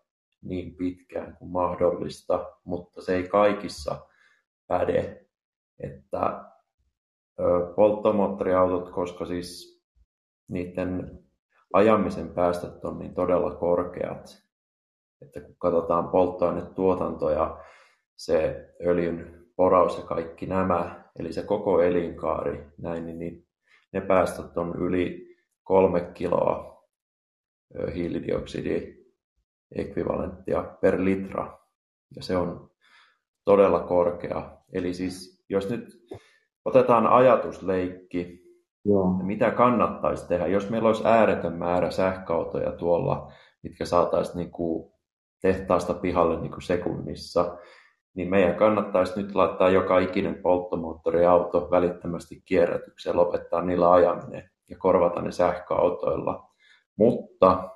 [0.49, 4.07] niin pitkään kuin mahdollista, mutta se ei kaikissa
[4.67, 5.27] päde,
[5.79, 6.45] että
[7.77, 9.83] polttomoottoriautot, koska siis
[10.49, 11.19] niiden
[11.73, 14.43] ajamisen päästöt on niin todella korkeat,
[15.23, 17.59] että kun katsotaan polttoainetuotanto ja
[18.17, 23.47] se öljyn poraus ja kaikki nämä, eli se koko elinkaari, näin, niin, niin
[23.93, 26.85] ne päästöt on yli kolme kiloa
[27.79, 27.91] ö,
[29.75, 31.59] hiilidioksidiekvivalenttia per litra,
[32.17, 32.71] ja se on
[33.45, 34.59] todella korkea.
[34.73, 35.85] Eli siis jos nyt
[36.65, 38.47] otetaan ajatusleikki,
[38.85, 39.13] Joo.
[39.23, 44.93] mitä kannattaisi tehdä, jos meillä olisi ääretön määrä sähköautoja tuolla, mitkä saataisiin niin kuin
[45.43, 47.59] tehtaasta pihalle niin kuin sekunnissa,
[48.15, 55.23] niin meidän kannattaisi nyt laittaa joka ikinen polttomoottoriauto välittömästi kierrätykseen, lopettaa niillä ajaminen ja korvata
[55.23, 56.51] ne sähköautoilla.
[56.99, 57.76] Mutta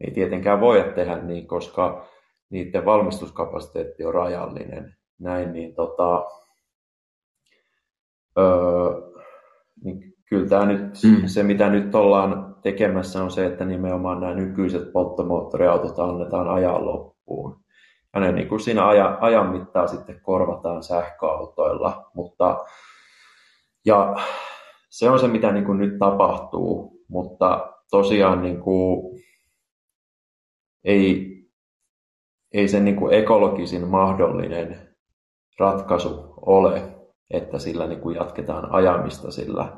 [0.00, 2.06] ei tietenkään voi tehdä niin, koska
[2.50, 4.96] niiden valmistuskapasiteetti on rajallinen.
[5.18, 6.24] Näin, niin, tota,
[8.38, 8.90] öö,
[9.84, 11.26] niin kyllä tämä nyt, Mm.
[11.26, 17.60] se mitä nyt ollaan tekemässä on se, että nimenomaan nämä nykyiset polttomoottoriautot annetaan ajaa loppuun.
[18.14, 22.64] Ja ne niin kuin siinä ajan, ajan mittaan sitten korvataan sähköautoilla, mutta
[23.86, 24.16] ja
[24.90, 29.18] se on se, mitä niin kuin nyt tapahtuu, mutta tosiaan niin kuin,
[30.86, 31.36] ei,
[32.52, 34.96] ei se niin kuin ekologisin mahdollinen
[35.58, 36.82] ratkaisu ole,
[37.30, 39.76] että sillä niin kuin jatketaan ajamista sillä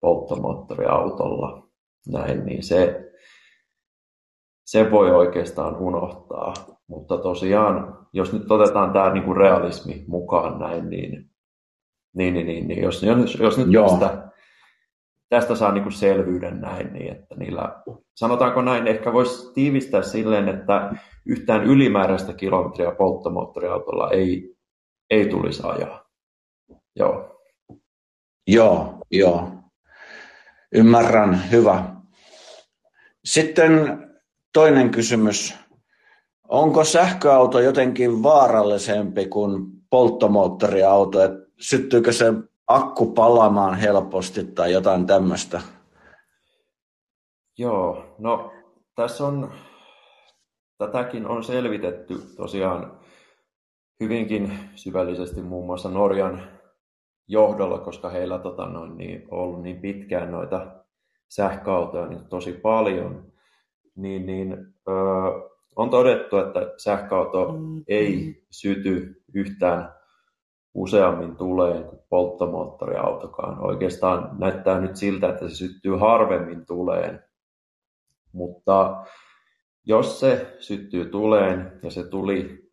[0.00, 1.68] polttomoottoriautolla.
[2.12, 3.10] Näin, niin se,
[4.64, 6.54] se voi oikeastaan unohtaa.
[6.86, 11.30] Mutta tosiaan, jos nyt otetaan tämä niin kuin realismi mukaan näin, niin,
[12.14, 13.88] niin, niin, niin, niin jos, jos, jos nyt Joo.
[13.88, 14.31] tästä,
[15.32, 17.82] tästä saa niin kuin selvyyden näin, niin että niillä,
[18.14, 20.94] sanotaanko näin, ehkä voisi tiivistää silleen, että
[21.26, 24.56] yhtään ylimääräistä kilometriä polttomoottoriautolla ei,
[25.10, 26.04] ei tulisi ajaa.
[26.96, 27.40] Joo.
[28.46, 29.48] Joo, joo.
[30.74, 31.84] Ymmärrän, hyvä.
[33.24, 33.72] Sitten
[34.52, 35.54] toinen kysymys.
[36.48, 41.22] Onko sähköauto jotenkin vaarallisempi kuin polttomoottoriauto?
[41.22, 42.26] Et syttyykö se
[42.74, 45.60] akku palamaan helposti tai jotain tämmöistä?
[47.58, 48.52] Joo, no
[48.94, 49.52] tässä on,
[50.78, 52.98] tätäkin on selvitetty tosiaan
[54.00, 56.42] hyvinkin syvällisesti muun muassa Norjan
[57.28, 60.66] johdolla, koska heillä tota, noin, niin, on ollut niin pitkään noita
[61.28, 63.32] sähköautoja niin tosi paljon,
[63.96, 64.52] niin, niin
[64.88, 64.92] ö,
[65.76, 67.54] on todettu, että sähköauto
[67.88, 70.01] ei syty yhtään
[70.74, 73.66] useammin tuleen kuin polttomoottoriautokaan.
[73.66, 77.24] Oikeastaan näyttää nyt siltä, että se syttyy harvemmin tuleen,
[78.32, 79.04] mutta
[79.84, 82.70] jos se syttyy tuleen ja se tuli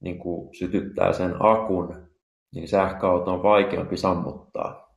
[0.00, 2.08] niin kuin sytyttää sen akun,
[2.54, 4.96] niin sähköauto on vaikeampi sammuttaa.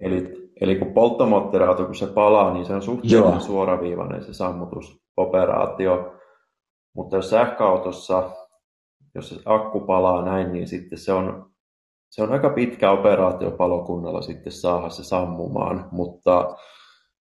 [0.00, 3.40] Eli, eli kun polttomoottoriauto, kun se palaa, niin se on suhteellisen Joo.
[3.40, 5.06] suoraviivainen se sammutus.
[5.16, 6.12] operaatio.
[6.94, 8.30] Mutta jos sähköautossa,
[9.16, 11.50] jos se akku palaa näin, niin sitten se on,
[12.10, 16.56] se on aika pitkä operaatio palokunnalla sitten saada se sammumaan, mutta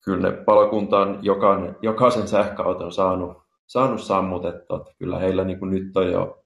[0.05, 4.77] kyllä ne palokunta on jokainen, jokaisen sähköauton saanut, saanut sammutettua.
[4.77, 6.43] Että kyllä heillä niin kuin nyt on jo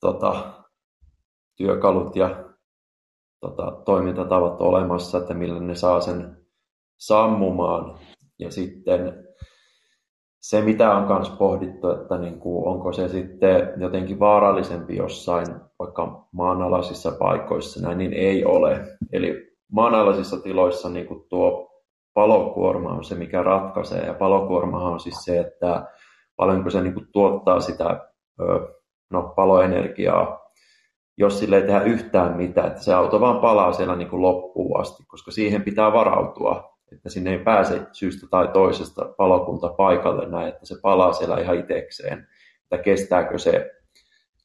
[0.00, 0.52] tota,
[1.56, 2.44] työkalut ja
[3.40, 6.46] tota, toimintatavat olemassa, että millä ne saa sen
[6.96, 7.98] sammumaan.
[8.38, 9.25] Ja sitten
[10.48, 15.46] se, mitä on myös pohdittu, että niin kuin, onko se sitten jotenkin vaarallisempi jossain
[15.78, 18.84] vaikka maanalaisissa paikoissa, näin niin ei ole.
[19.12, 21.70] Eli maanalaisissa tiloissa niin kuin tuo
[22.14, 24.06] palokuorma on se, mikä ratkaisee.
[24.06, 25.86] Ja palokuormahan on siis se, että
[26.36, 28.00] paljonko se niin kuin tuottaa sitä
[29.10, 30.40] no, paloenergiaa,
[31.18, 34.80] jos sille ei tehdä yhtään mitään, että se auto vaan palaa siellä niin kuin loppuun
[34.80, 36.75] asti, koska siihen pitää varautua,
[37.06, 41.58] että sinne ei pääse syystä tai toisesta palokunta paikalle näin, että se palaa siellä ihan
[41.58, 42.26] itsekseen,
[42.62, 43.70] että kestääkö se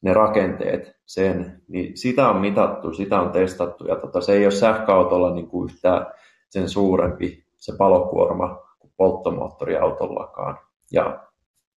[0.02, 3.84] ne rakenteet sen, niin sitä on mitattu, sitä on testattu.
[3.84, 6.06] Ja tota, se ei ole sähköautolla niin kuin yhtään
[6.50, 10.58] sen suurempi se palokuorma kuin polttomoottoriautollakaan.
[10.92, 11.26] Ja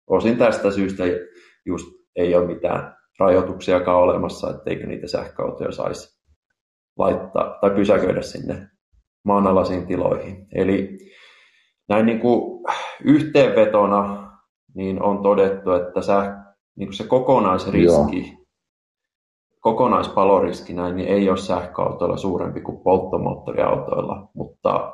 [0.08, 1.04] osin tästä syystä
[1.66, 6.20] just ei ole mitään rajoituksiakaan olemassa, etteikö niitä sähköautoja saisi
[6.98, 8.73] laittaa tai pysäköidä sinne
[9.24, 10.48] maanalaisiin tiloihin.
[10.56, 10.98] Eli
[11.90, 12.64] näin niin kuin
[13.04, 14.32] yhteenvetona
[14.76, 16.28] niin on todettu, että säh,
[16.76, 18.46] niin kuin se kokonaisriski, Joo.
[19.60, 24.94] kokonaispaloriski näin, niin ei ole sähköautoilla suurempi kuin polttomoottoriautoilla, mutta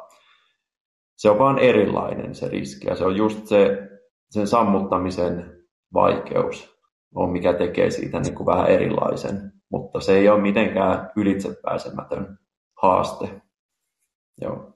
[1.17, 3.89] se on vaan erilainen se riski ja se on just se,
[4.29, 5.59] sen sammuttamisen
[5.93, 6.79] vaikeus
[7.15, 12.37] on, mikä tekee siitä niin kuin vähän erilaisen, mutta se ei ole mitenkään ylitsepääsemätön
[12.81, 13.41] haaste.
[14.41, 14.73] Joo.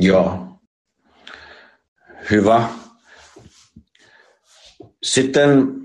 [0.00, 0.46] Joo.
[2.30, 2.68] Hyvä.
[5.02, 5.80] Sitten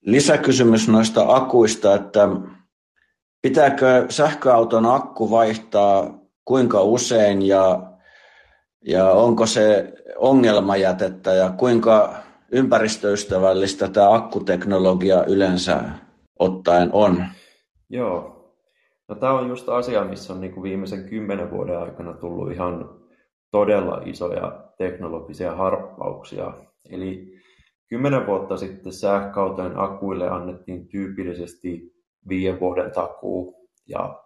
[0.00, 2.28] lisäkysymys noista akuista, että
[3.42, 7.92] pitääkö sähköauton akku vaihtaa kuinka usein ja,
[8.84, 12.14] ja onko se ongelmajätettä ja kuinka
[12.52, 15.82] ympäristöystävällistä tämä akkuteknologia yleensä
[16.38, 17.26] ottaen on?
[17.90, 18.37] Joo.
[19.08, 23.00] No, tämä on just asia, missä on niin kuin viimeisen kymmenen vuoden aikana tullut ihan
[23.50, 26.52] todella isoja teknologisia harppauksia.
[26.90, 27.38] Eli
[27.88, 31.92] kymmenen vuotta sitten sähköautojen akuille annettiin tyypillisesti
[32.28, 33.68] viiden vuoden takuu.
[33.88, 34.22] Ja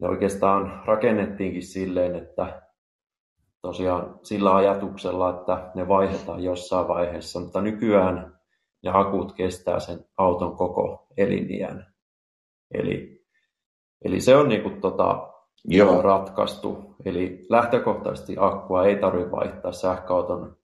[0.00, 2.62] ne oikeastaan rakennettiinkin silleen, että
[3.62, 8.40] tosiaan sillä ajatuksella, että ne vaihdetaan jossain vaiheessa, mutta nykyään
[8.82, 11.86] ne akut kestää sen auton koko eliniän.
[12.74, 13.19] Eli,
[14.04, 15.28] eli se on niin kuin tota,
[15.64, 16.02] Joo.
[16.02, 16.94] ratkaistu.
[17.04, 20.56] Eli lähtökohtaisesti akkua ei tarvitse vaihtaa sähköauton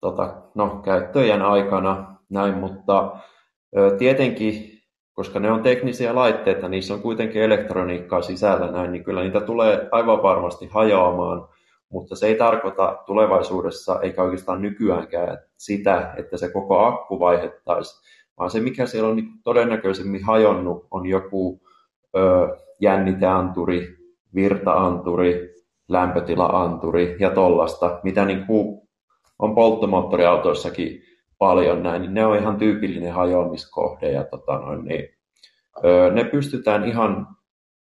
[0.00, 3.16] tota, no, käyttöjen aikana, näin, mutta
[3.76, 4.78] ö, tietenkin,
[5.12, 9.88] koska ne on teknisiä laitteita, niissä on kuitenkin elektroniikkaa sisällä näin, niin kyllä niitä tulee
[9.92, 11.48] aivan varmasti hajoamaan
[11.94, 18.00] mutta se ei tarkoita tulevaisuudessa eikä oikeastaan nykyäänkään sitä, että se koko akku vaihettaisiin,
[18.38, 21.60] vaan se mikä siellä on niin todennäköisemmin hajonnut on joku
[22.80, 23.96] jänniteanturi,
[24.34, 25.54] virtaanturi,
[25.88, 28.88] lämpötilaanturi ja tollasta, mitä niin kuin
[29.38, 31.02] on polttomoottoriautoissakin
[31.38, 35.08] paljon näin, niin ne on ihan tyypillinen hajoamiskohde ja tota noin, niin,
[35.84, 37.26] ö, ne pystytään ihan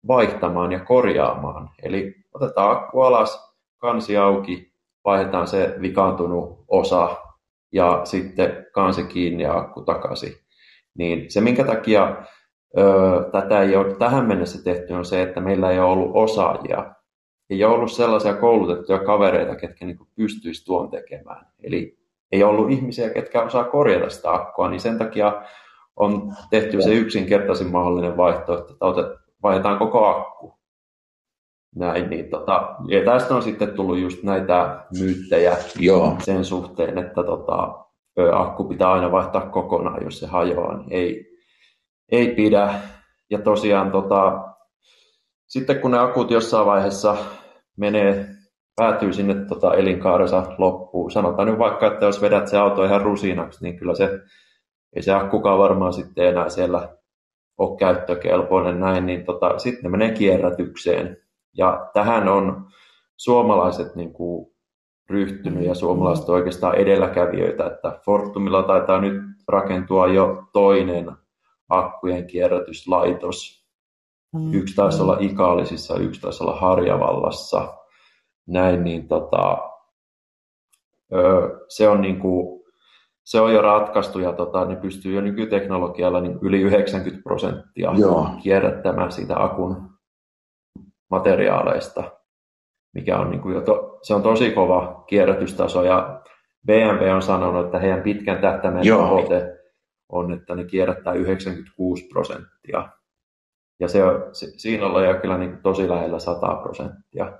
[0.08, 1.70] vaihtamaan ja korjaamaan.
[1.84, 4.72] Eli otetaan akku alas, kansi auki,
[5.06, 7.18] vaihdetaan se vikaantunut osa
[7.72, 10.34] ja sitten kansi kiinni ja akku takaisin.
[10.98, 12.16] Niin se, minkä takia
[13.32, 16.96] tätä ei ole tähän mennessä tehty, on se, että meillä ei ole ollut osaajia.
[17.50, 21.46] Ei ole ollut sellaisia koulutettuja kavereita, ketkä niin pystyisivät tuon tekemään.
[21.64, 21.98] Eli
[22.32, 25.42] ei ollut ihmisiä, ketkä osaa korjata sitä akkua, niin sen takia
[25.96, 30.58] on tehty se yksinkertaisin mahdollinen vaihtoehto, että vaihdetaan koko akku
[31.76, 36.16] näin, niin tota, ja tästä on sitten tullut just näitä myyttejä Joo.
[36.20, 37.86] sen suhteen, että tota,
[38.34, 41.27] akku pitää aina vaihtaa kokonaan, jos se hajoaa, niin ei,
[42.12, 42.74] ei pidä.
[43.30, 44.44] Ja tosiaan tota,
[45.48, 47.18] sitten kun ne akut jossain vaiheessa
[47.78, 48.26] menee,
[48.76, 53.64] päätyy sinne tota elinkaarensa loppuun, sanotaan nyt vaikka, että jos vedät se auto ihan rusinaksi,
[53.64, 54.20] niin kyllä se,
[54.96, 56.98] ei se akkukaan varmaan sitten enää siellä
[57.58, 61.18] ole käyttökelpoinen näin, niin tota, sitten ne menee kierrätykseen
[61.58, 62.66] ja tähän on
[63.18, 64.48] suomalaiset niin kuin
[65.10, 71.12] ryhtynyt ja suomalaiset oikeastaan edelläkävijöitä, että Fortumilla taitaa nyt rakentua jo toinen
[71.70, 73.68] akkujen kierrätyslaitos.
[74.34, 74.54] Mm.
[74.54, 77.74] Yksi taisi olla Ikaalisissa, yksi taisi olla Harjavallassa.
[78.48, 79.58] näin, niin tota,
[81.70, 82.63] se on niin kuin,
[83.24, 88.30] se on jo ratkaistu ja tota, ne pystyy jo nykyteknologialla niin yli 90 prosenttia Joo.
[88.44, 89.90] kierrättämään siitä akun
[91.10, 92.04] materiaaleista,
[92.94, 96.22] mikä on, niin kuin jo to, se on tosi kova kierrätystaso ja
[96.65, 99.57] BMW on sanonut, että heidän pitkän tähtäimen tavoite
[100.10, 102.90] on, että ne kierrättää 96 prosenttia.
[103.80, 107.40] Ja se, on, se, siinä ollaan jo kyllä niin tosi lähellä 100 prosenttia.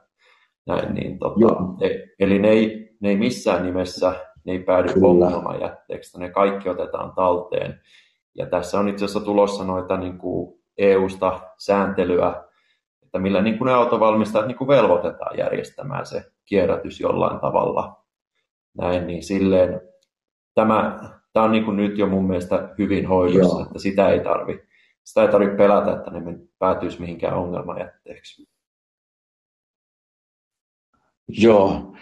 [0.66, 1.40] Näin, niin, tota,
[1.82, 1.90] e,
[2.20, 4.14] eli ne ei, ne ei missään nimessä
[4.48, 4.94] ne ei päädy
[5.62, 7.82] jätteeksi, ne kaikki otetaan talteen.
[8.36, 12.44] Ja tässä on itse asiassa tulossa noita niin kuin EU-sta sääntelyä,
[13.04, 18.04] että millä niin kuin ne autovalmistajat niin kuin velvoitetaan järjestämään se kierrätys jollain tavalla.
[18.78, 19.82] Näin, niin silleen,
[20.56, 21.00] tämä,
[21.38, 23.66] tämä on niin kuin nyt jo mun mielestä hyvin hoidossa, Joo.
[23.66, 24.60] että sitä ei tarvi,
[25.04, 28.48] sitä ei tarvitse pelätä, että ne päätyisi mihinkään ongelmajätteeksi.
[31.28, 31.94] Joo.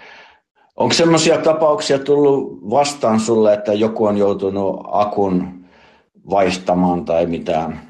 [0.76, 5.66] Onko semmoisia tapauksia tullut vastaan sulle, että joku on joutunut akun
[6.30, 7.82] vaihtamaan tai mitään?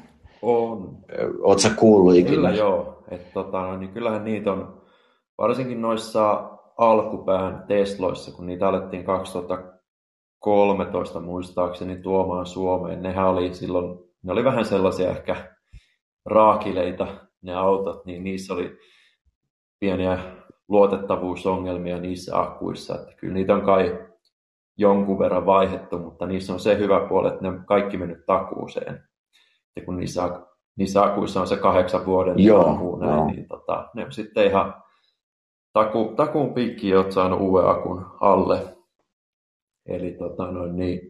[0.42, 0.98] On.
[1.40, 2.36] Oletko sä kuullut ikinä?
[2.36, 3.04] Kyllä joo.
[3.10, 4.82] Et, tota, niin kyllähän niitä on,
[5.38, 9.04] varsinkin noissa alkupään Tesloissa, kun niitä alettiin
[10.46, 13.02] 2013 muistaakseni tuomaan Suomeen.
[13.02, 15.54] Nehän oli silloin, ne oli vähän sellaisia ehkä
[16.24, 17.06] raakileita
[17.42, 18.78] ne autot, niin niissä oli
[19.80, 20.18] pieniä
[20.68, 22.94] luotettavuusongelmia niissä akkuissa.
[22.94, 24.06] Että kyllä niitä on kai
[24.76, 29.02] jonkun verran vaihettu, mutta niissä on se hyvä puoli, että ne on kaikki mennyt takuuseen.
[29.76, 30.40] Ja kun niissä,
[30.76, 33.26] niissä akuissa on se kahdeksan vuoden Joo, takuu, näin, no.
[33.26, 34.74] niin tota, ne on sitten ihan
[35.72, 38.75] taku, takuun piikki olet saanut uuden akun alle.
[39.88, 41.00] Eli tota, noin niin,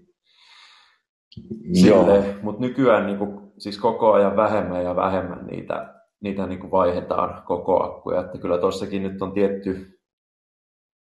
[2.43, 7.43] mutta nykyään niin kuin, siis koko ajan vähemmän ja vähemmän niitä niitä niin kuin vaihdetaan
[7.43, 8.21] koko akkuja.
[8.21, 10.01] Että kyllä tuossakin nyt on tietty,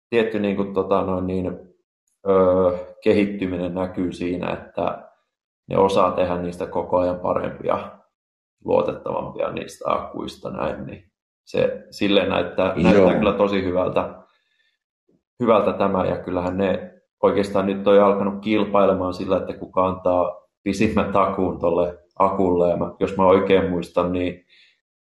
[0.09, 1.59] tietty niin kuin, tota, noin niin,
[2.29, 5.09] öö, kehittyminen näkyy siinä, että
[5.69, 7.91] ne osaa tehdä niistä koko ajan parempia,
[8.65, 11.11] luotettavampia niistä akkuista näin, niin
[11.45, 14.23] se silleen näyttää, näyttää kyllä tosi hyvältä,
[15.39, 21.13] hyvältä tämä, ja kyllähän ne oikeastaan nyt on alkanut kilpailemaan sillä, että kuka antaa pisimmän
[21.13, 24.45] takuun tuolle akulle, ja mä, jos mä oikein muistan, niin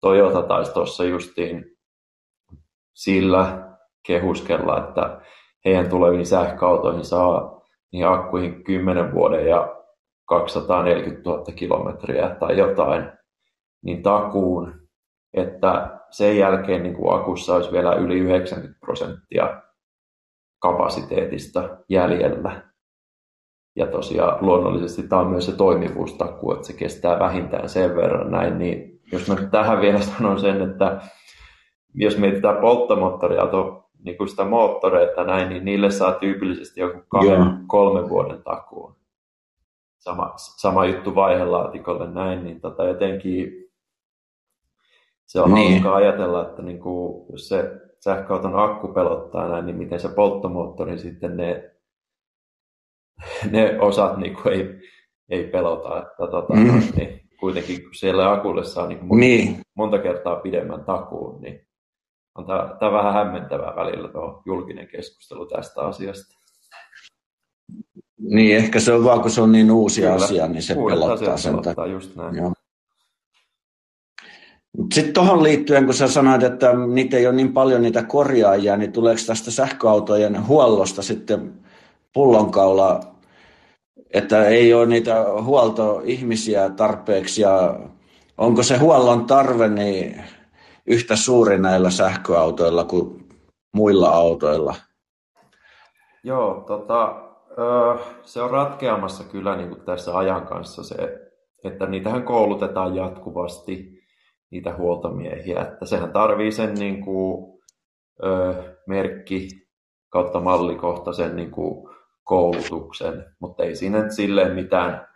[0.01, 1.65] Toyota taisi tuossa justiin
[2.93, 3.69] sillä
[4.07, 5.21] kehuskella, että
[5.65, 7.61] heidän tuleviin sähköautoihin saa
[7.91, 9.75] niin akkuihin 10 vuoden ja
[10.25, 13.11] 240 000 kilometriä tai jotain,
[13.83, 14.73] niin takuun,
[15.33, 19.61] että sen jälkeen niin kuin akussa olisi vielä yli 90 prosenttia
[20.63, 22.61] kapasiteetista jäljellä.
[23.75, 28.57] Ja tosiaan luonnollisesti tämä on myös se toimivuustakuu, että se kestää vähintään sen verran näin,
[28.57, 31.01] niin jos mä tähän vielä sanon sen, että
[31.93, 37.53] jos mietitään polttomoottoriauto, niin kuin sitä moottoreita näin, niin niille saa tyypillisesti joku kahden, yeah.
[37.67, 38.95] kolmen vuoden takuun.
[39.97, 43.51] Sama, sama juttu vaihelaatikolle näin, niin tota jotenkin
[45.25, 45.71] se on niin.
[45.71, 50.99] hauska ajatella, että niin kuin, jos se sähköauton akku pelottaa näin, niin miten se polttomoottori
[50.99, 51.71] sitten ne,
[53.51, 54.79] ne osat niin kuin ei,
[55.29, 55.97] ei pelota.
[55.97, 56.81] Että, tota, mm.
[56.95, 59.59] niin, kuitenkin kun siellä akulle saa niin monta, niin.
[59.75, 61.67] monta kertaa pidemmän takuun, niin
[62.37, 66.37] on tämä, tämä vähän hämmentävää välillä tuo julkinen keskustelu tästä asiasta.
[68.19, 70.15] Niin, ehkä se on vaan, kun se on niin uusi Kyllä.
[70.15, 72.35] asia, niin se Uudet pelottaa sen pelottaa, just näin.
[72.35, 72.53] Joo.
[74.93, 78.91] Sitten tuohon liittyen, kun sä sanoit, että niitä ei ole niin paljon niitä korjaajia, niin
[78.91, 81.53] tuleeko tästä sähköautojen huollosta sitten
[82.13, 83.13] pullonkaula
[84.13, 87.79] että ei ole niitä huoltoihmisiä tarpeeksi ja
[88.37, 90.23] onko se huollon tarve niin
[90.87, 93.27] yhtä suuri näillä sähköautoilla kuin
[93.73, 94.75] muilla autoilla?
[96.23, 97.15] Joo, tota,
[98.21, 100.95] se on ratkeamassa kyllä niin kuin tässä ajan kanssa se,
[101.63, 104.02] että niitähän koulutetaan jatkuvasti,
[104.53, 107.59] niitä huoltomiehiä, että sehän tarvii sen niin kuin,
[108.87, 109.47] merkki
[110.09, 111.89] kautta mallikohtaisen niin kuin,
[112.23, 115.07] koulutuksen, mutta ei siinä silleen mitään,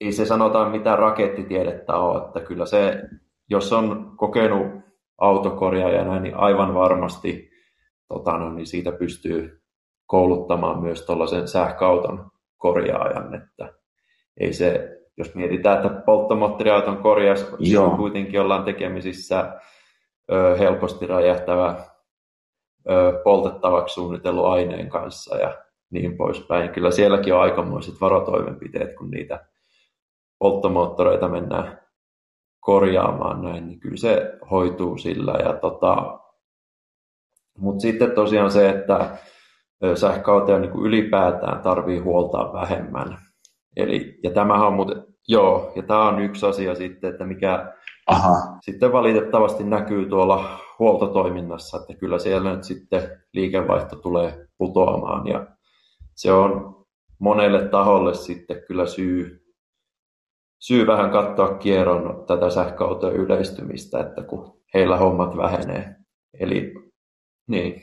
[0.00, 3.02] ei se sanotaan mitään rakettitiedettä ole, että kyllä se,
[3.50, 4.66] jos on kokenut
[5.18, 7.50] autokorjaajana, niin aivan varmasti
[8.08, 9.62] tota, no, niin siitä pystyy
[10.06, 13.74] kouluttamaan myös tuollaisen sähköauton korjaajan, että
[14.40, 17.46] ei se, jos mietitään, että polttomoottoriauton korjaus
[17.78, 19.60] on kuitenkin ollaan tekemisissä
[20.32, 21.84] ö, helposti räjähtävä
[22.90, 25.58] ö, poltettavaksi suunnitellut aineen kanssa ja
[25.90, 26.70] niin poispäin.
[26.70, 29.46] Kyllä sielläkin on aikamoiset varotoimenpiteet, kun niitä
[30.38, 31.78] polttomoottoreita mennään
[32.60, 35.32] korjaamaan näin, niin kyllä se hoituu sillä.
[35.32, 36.18] Ja tota,
[37.58, 39.18] Mutta sitten tosiaan se, että
[39.94, 43.31] sähköautoja niin ylipäätään tarvii huoltaa vähemmän.
[43.76, 47.72] Eli, ja tämähän on muuten, joo, ja tämä on yksi asia sitten, että mikä
[48.06, 48.58] Aha.
[48.60, 53.02] sitten valitettavasti näkyy tuolla huoltotoiminnassa, että kyllä siellä nyt sitten
[53.32, 55.46] liikevaihto tulee putoamaan ja
[56.14, 56.76] se on
[57.18, 59.46] monelle taholle sitten kyllä syy,
[60.58, 65.96] syy vähän katsoa kierron tätä sähköautojen yleistymistä, että kun heillä hommat vähenee.
[66.40, 66.74] Eli
[67.46, 67.82] niin.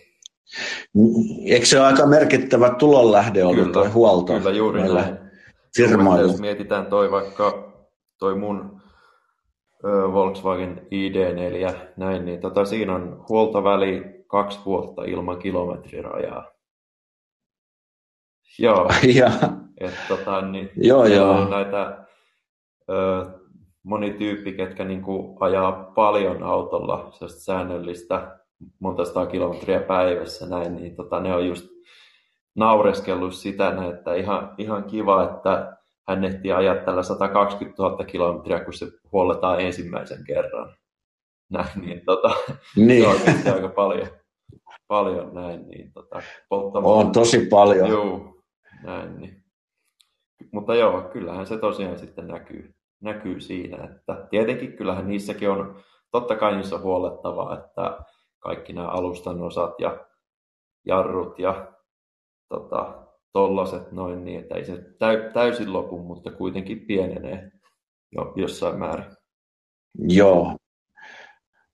[1.45, 5.28] Eikö se ole aika merkittävä tulonlähde ollut kyllä, tuo huolto kyllä, juuri näin.
[5.77, 6.21] Firmoille?
[6.21, 7.73] Jos mietitään toi vaikka
[8.19, 8.81] toi mun
[10.13, 16.51] Volkswagen ID4, näin, niin tota, siinä on huoltoväli kaksi vuotta ilman kilometrirajaa.
[18.59, 18.89] Joo.
[19.21, 19.31] ja.
[19.77, 21.49] Et, tota, niin, joo, joo.
[21.49, 22.05] näitä
[22.89, 23.25] ö,
[23.83, 28.39] moni tyyppi, ketkä niin kuin, ajaa paljon autolla säännöllistä
[28.79, 31.67] monta sataa kilometriä päivässä näin, niin tota, ne on just
[32.59, 38.73] naureskellut sitä, että ihan, ihan kiva, että hän ehtii ajaa tällä 120 000 kilometriä, kun
[38.73, 40.75] se huolletaan ensimmäisen kerran.
[41.49, 42.31] Näin, niin, tota,
[42.75, 43.05] niin.
[43.43, 44.07] se on aika paljon,
[44.87, 45.67] paljon näin.
[45.67, 47.89] Niin, tota, on tosi paljon.
[47.89, 48.35] Joo,
[48.83, 49.43] näin, niin.
[50.51, 55.79] Mutta joo, kyllähän se tosiaan sitten näkyy, näkyy siinä, että tietenkin kyllähän niissäkin on,
[56.11, 57.99] totta kai niissä on huolettavaa, että
[58.39, 60.05] kaikki nämä alustan osat ja
[60.85, 61.73] jarrut ja
[62.49, 62.95] tota,
[63.33, 64.77] tollaset noin niin, että ei se
[65.33, 67.51] täysin lopu, mutta kuitenkin pienenee
[68.11, 69.05] jo, jossain määrin.
[70.07, 70.55] Joo.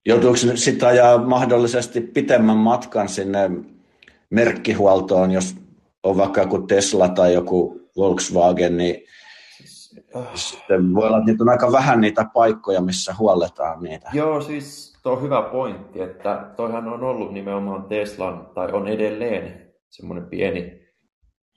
[0.05, 3.49] Joutuuko sitten ajaa mahdollisesti pitemmän matkan sinne
[4.29, 5.55] merkkihuoltoon, jos
[6.03, 8.95] on vaikka joku Tesla tai joku Volkswagen, niin
[10.33, 14.09] sitten voi olla, että niitä on aika vähän niitä paikkoja, missä huolletaan niitä.
[14.13, 19.64] Joo, siis tuo on hyvä pointti, että toihan on ollut nimenomaan Teslan, tai on edelleen
[19.95, 20.85] semmoinen pieni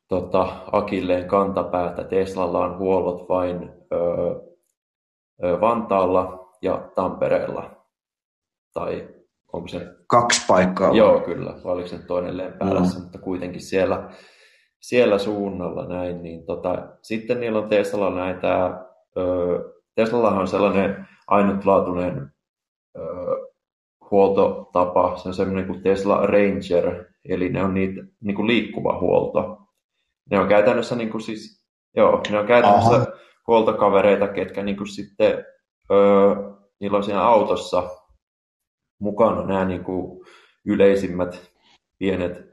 [0.09, 2.05] tota, Akilleen kantapäätä.
[2.05, 4.01] Teslalla on huollot vain öö,
[5.45, 7.84] öö, Vantaalla ja Tampereella.
[8.74, 9.09] Tai
[9.53, 9.86] onko se...
[10.07, 10.95] Kaksi paikkaa.
[10.95, 11.51] Joo, kyllä.
[11.64, 13.05] Vai oliko se toinen Lempäälässä, no.
[13.05, 14.11] mutta kuitenkin siellä,
[14.80, 16.22] siellä suunnalla näin.
[16.22, 18.80] Niin tota, sitten niillä on Teslalla näitä...
[19.16, 22.32] Öö, Teslallahan on sellainen ainutlaatuinen
[22.99, 23.27] öö,
[24.11, 25.16] huoltotapa.
[25.16, 29.59] Se on semmoinen kuin Tesla Ranger, eli ne on niitä niin kuin liikkuva huolto.
[30.30, 31.64] Ne on käytännössä niin kuin siis,
[31.96, 33.06] joo, ne on käytännössä Aha.
[33.46, 35.44] huoltokavereita, ketkä niin kuin sitten,
[35.90, 36.34] öö,
[36.80, 37.90] niillä on siinä autossa
[39.00, 40.20] mukana nämä niin kuin
[40.66, 41.50] yleisimmät
[41.98, 42.48] pienet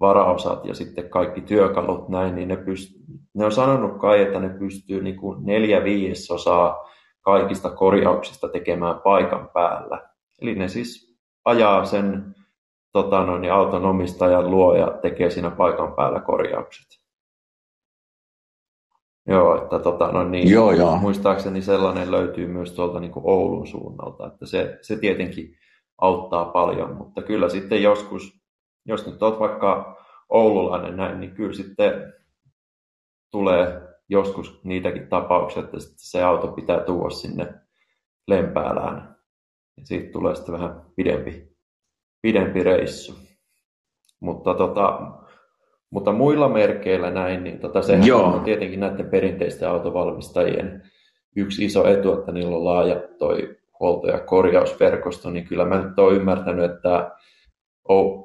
[0.00, 4.48] varaosat ja sitten kaikki työkalut näin, niin ne, pyst- ne on sanonut kai, että ne
[4.48, 6.90] pystyy niin kuin neljä viidesosaa
[7.20, 10.09] kaikista korjauksista tekemään paikan päällä.
[10.40, 12.34] Eli ne siis ajaa sen
[12.92, 17.00] tota noin, auton omistajan luo ja tekee siinä paikan päällä korjaukset.
[19.26, 20.96] Joo, että tota, no niin, joo, joo.
[20.96, 25.56] muistaakseni sellainen löytyy myös tuolta niin kuin Oulun suunnalta, että se, se tietenkin
[25.98, 28.40] auttaa paljon, mutta kyllä sitten joskus,
[28.84, 29.96] jos nyt olet vaikka
[30.28, 31.92] oululainen näin, niin kyllä sitten
[33.30, 37.54] tulee joskus niitäkin tapauksia, että se auto pitää tuoda sinne
[38.28, 39.16] Lempäälään.
[39.84, 41.48] Siitä tulee sitten vähän pidempi,
[42.22, 43.14] pidempi reissu.
[44.20, 45.00] Mutta tota,
[45.90, 48.24] mutta muilla merkeillä näin, niin tota, sehän Joo.
[48.24, 50.90] on tietenkin näiden perinteisten autovalmistajien
[51.36, 55.98] yksi iso etu, että niillä on laaja toi huolto- ja korjausverkosto, niin kyllä mä nyt
[55.98, 57.10] olen ymmärtänyt, että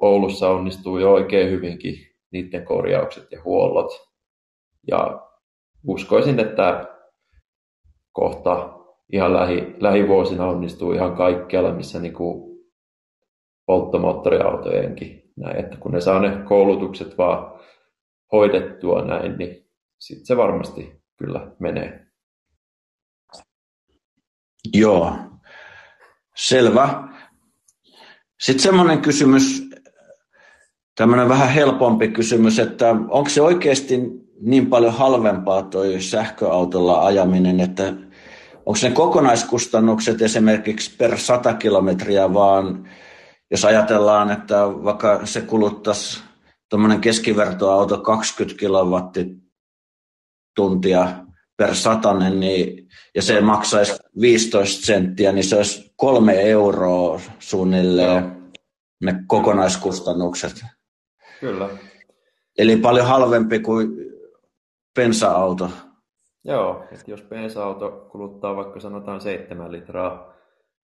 [0.00, 1.94] Oulussa onnistuu jo oikein hyvinkin
[2.32, 3.92] niiden korjaukset ja huollot.
[4.88, 5.28] Ja
[5.88, 6.86] uskoisin, että
[8.12, 8.75] kohta
[9.12, 12.58] ihan lähi, lähivuosina onnistuu ihan kaikkialla, missä niin kuin
[13.66, 15.32] polttomoottoriautojenkin.
[15.36, 17.60] Näin, että kun ne saa ne koulutukset vaan
[18.32, 19.66] hoidettua näin, niin
[19.98, 22.06] sitten se varmasti kyllä menee.
[24.74, 25.12] Joo,
[26.36, 27.08] selvä.
[28.40, 29.70] Sitten semmoinen kysymys,
[30.96, 34.00] tämmöinen vähän helpompi kysymys, että onko se oikeasti
[34.40, 37.94] niin paljon halvempaa toi sähköautolla ajaminen, että
[38.66, 42.88] onko ne kokonaiskustannukset esimerkiksi per 100 kilometriä vaan,
[43.50, 46.22] jos ajatellaan, että vaikka se kuluttaisi
[46.70, 51.08] tuommoinen keskivertoauto 20 kilowattituntia
[51.56, 58.32] per satanen, niin, ja se maksaisi 15 senttiä, niin se olisi kolme euroa suunnilleen Joo.
[59.02, 60.64] ne kokonaiskustannukset.
[61.40, 61.68] Kyllä.
[62.58, 63.88] Eli paljon halvempi kuin
[64.94, 65.70] bensa-auto.
[66.46, 70.32] Joo, että jos bensa-auto kuluttaa vaikka sanotaan 7 litraa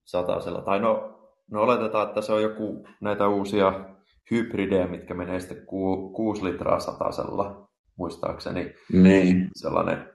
[0.05, 1.19] satasella, tai no,
[1.51, 3.85] no oletetaan, että se on joku näitä uusia
[4.31, 8.75] hybridejä, mitkä menee sitten 6 litraa satasella, muistaakseni.
[8.93, 9.49] Niin.
[9.55, 10.13] Sellainen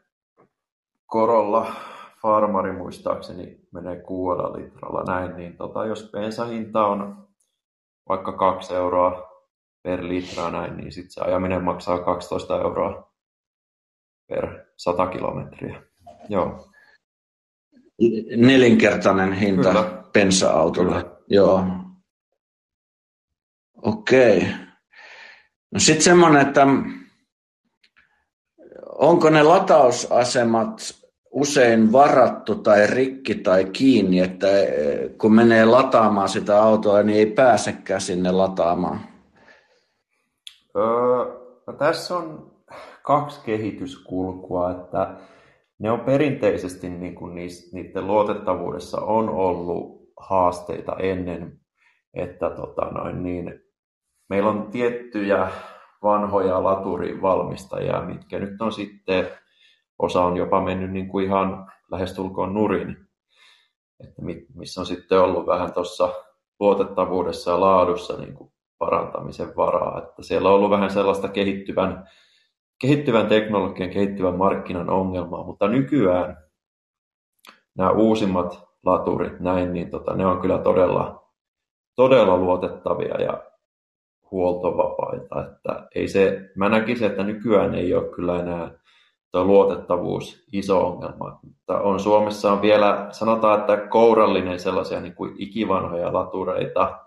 [1.05, 1.73] Korolla
[2.21, 7.27] Farmari muistaakseni menee kuudella litralla näin, niin tota, jos bensahinta on
[8.09, 9.29] vaikka kaksi euroa
[9.83, 13.11] per litra näin, niin sitten se ajaminen maksaa 12 euroa
[14.27, 15.81] per 100 kilometriä.
[16.29, 16.67] Joo.
[18.35, 20.03] Nelinkertainen hinta Kyllä.
[20.13, 21.03] bensa-autolle.
[21.03, 21.17] Kyllä.
[21.27, 21.63] Joo.
[23.81, 24.47] Okei.
[25.71, 26.67] No sitten semmoinen, että
[28.85, 30.95] onko ne latausasemat
[31.31, 34.47] usein varattu tai rikki tai kiinni, että
[35.17, 38.99] kun menee lataamaan sitä autoa, niin ei pääsekään sinne lataamaan?
[40.75, 40.83] Öö,
[41.67, 42.56] no tässä on
[43.07, 45.15] kaksi kehityskulkua, että
[45.79, 47.35] ne on perinteisesti niin kuin
[47.71, 51.59] niiden luotettavuudessa on ollut haasteita ennen,
[52.13, 53.61] että tota noin, niin
[54.29, 55.51] meillä on tiettyjä
[56.03, 59.27] vanhoja laturivalmistajia, mitkä nyt on sitten,
[59.99, 62.97] osa on jopa mennyt niin kuin ihan lähestulkoon nurin,
[64.03, 64.21] että
[64.55, 66.13] missä on sitten ollut vähän tuossa
[66.59, 69.97] luotettavuudessa ja laadussa niin kuin parantamisen varaa.
[69.97, 72.07] Että siellä on ollut vähän sellaista kehittyvän,
[72.79, 76.37] kehittyvän teknologian, kehittyvän markkinan ongelmaa, mutta nykyään
[77.77, 81.29] nämä uusimmat laturit näin, niin tota, ne on kyllä todella,
[81.95, 83.43] todella luotettavia ja
[84.31, 85.47] huoltovapaita.
[85.47, 88.71] Että ei se, mä näkisin, että nykyään ei ole kyllä enää
[89.31, 91.39] tuo luotettavuus iso ongelma.
[91.43, 96.99] Mutta on Suomessa on vielä, sanotaan, että kourallinen sellaisia niin kuin ikivanhoja latureita,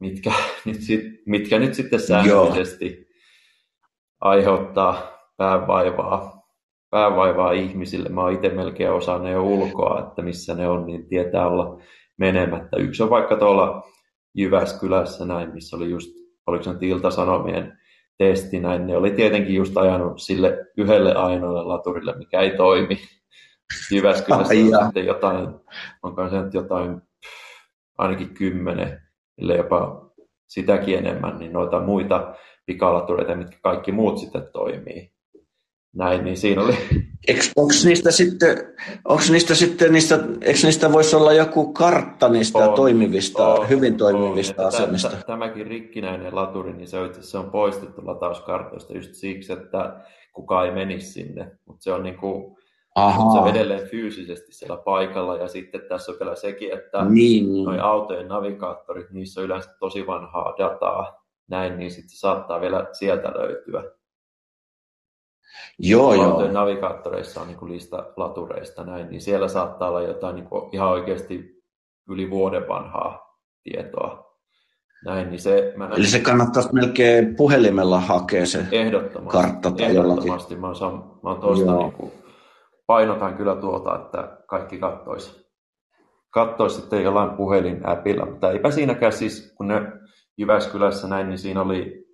[0.00, 0.32] mitkä
[0.64, 3.11] nyt, sit, mitkä nyt sitten säännöllisesti.
[4.22, 5.02] Aiheuttaa
[5.36, 6.46] päävaivaa,
[6.90, 8.08] päävaivaa ihmisille.
[8.08, 11.80] Mä oon itse melkein osaan ne jo ulkoa, että missä ne on, niin tietää olla
[12.16, 12.76] menemättä.
[12.76, 13.82] Yksi on vaikka tuolla
[14.34, 16.10] Jyväskylässä näin, missä oli just,
[16.46, 17.78] oliko se Ilta-Sanomien
[18.18, 22.98] testi näin, ne oli tietenkin just ajanut sille yhdelle ainoalle laturille, mikä ei toimi.
[23.92, 25.48] Jyväskylässä on sitten jotain,
[26.02, 27.02] onko se nyt jotain,
[27.98, 29.02] ainakin kymmenen
[29.38, 30.10] ellei jopa
[30.46, 32.34] sitäkin enemmän, niin noita muita
[32.66, 35.12] pikalatureita, mitkä kaikki muut sitten toimii.
[35.94, 36.74] Näin, niin siinä oli...
[37.56, 38.58] Onko niistä sitten,
[39.04, 43.96] onko niistä sitten, niistä, eikö niistä voisi olla joku kartta niistä on, toimivista, on, hyvin
[43.96, 45.16] toimivista on, asemista?
[45.26, 50.00] Tämäkin rikkinäinen laturi, niin se on, se on poistettu latauskartoista just siksi, että
[50.32, 51.50] kukaan ei menisi sinne.
[51.66, 52.56] Mutta se on niin kuin,
[52.94, 53.32] Aha.
[53.32, 57.80] Se on edelleen fyysisesti siellä paikalla ja sitten tässä on vielä sekin, että niin, niin.
[57.80, 63.82] autojen navigaattorit, niissä on yleensä tosi vanhaa dataa, näin, niin sitten saattaa vielä sieltä löytyä.
[65.78, 66.52] Joo, joo.
[66.52, 71.62] navigaattoreissa on niin lista latureista näin, niin siellä saattaa olla jotain niin ihan oikeasti
[72.08, 74.32] yli vuoden vanhaa tietoa.
[75.04, 78.66] Näin, niin se, mä Eli se kannattaisi melkein puhelimella hakea se
[79.28, 80.56] kartta tai ehdottomasti.
[80.56, 82.12] Mä oon, mä tuosta niin kuin,
[82.86, 85.46] painotan kyllä tuota, että kaikki kattoisi,
[86.30, 89.82] kattoisi sitten jollain puhelinäpillä, mutta eipä siinäkään siis, kun ne
[90.38, 92.06] Jyväskylässä näin, niin siinä oli,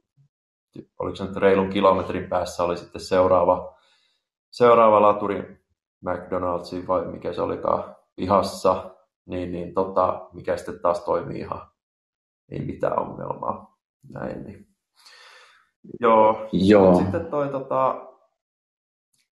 [0.99, 3.77] oliko se nyt reilun kilometrin päässä oli sitten seuraava,
[4.51, 5.59] seuraava laturi
[6.07, 8.95] McDonald'siin vai mikä se olikaan pihassa,
[9.27, 11.69] niin, niin tota, mikä sitten taas toimii ihan,
[12.49, 13.79] ei mitään ongelmaa.
[14.09, 14.67] Näin, niin.
[16.01, 16.49] Joo.
[16.53, 16.95] Joo.
[16.95, 18.09] Sitten toi tota,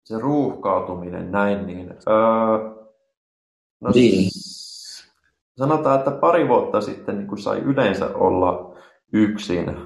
[0.05, 2.59] se ruuhkautuminen näin, niin, öö,
[3.80, 4.30] no, niin.
[5.59, 8.73] sanotaan, että pari vuotta sitten niin sai yleensä olla
[9.14, 9.76] yksin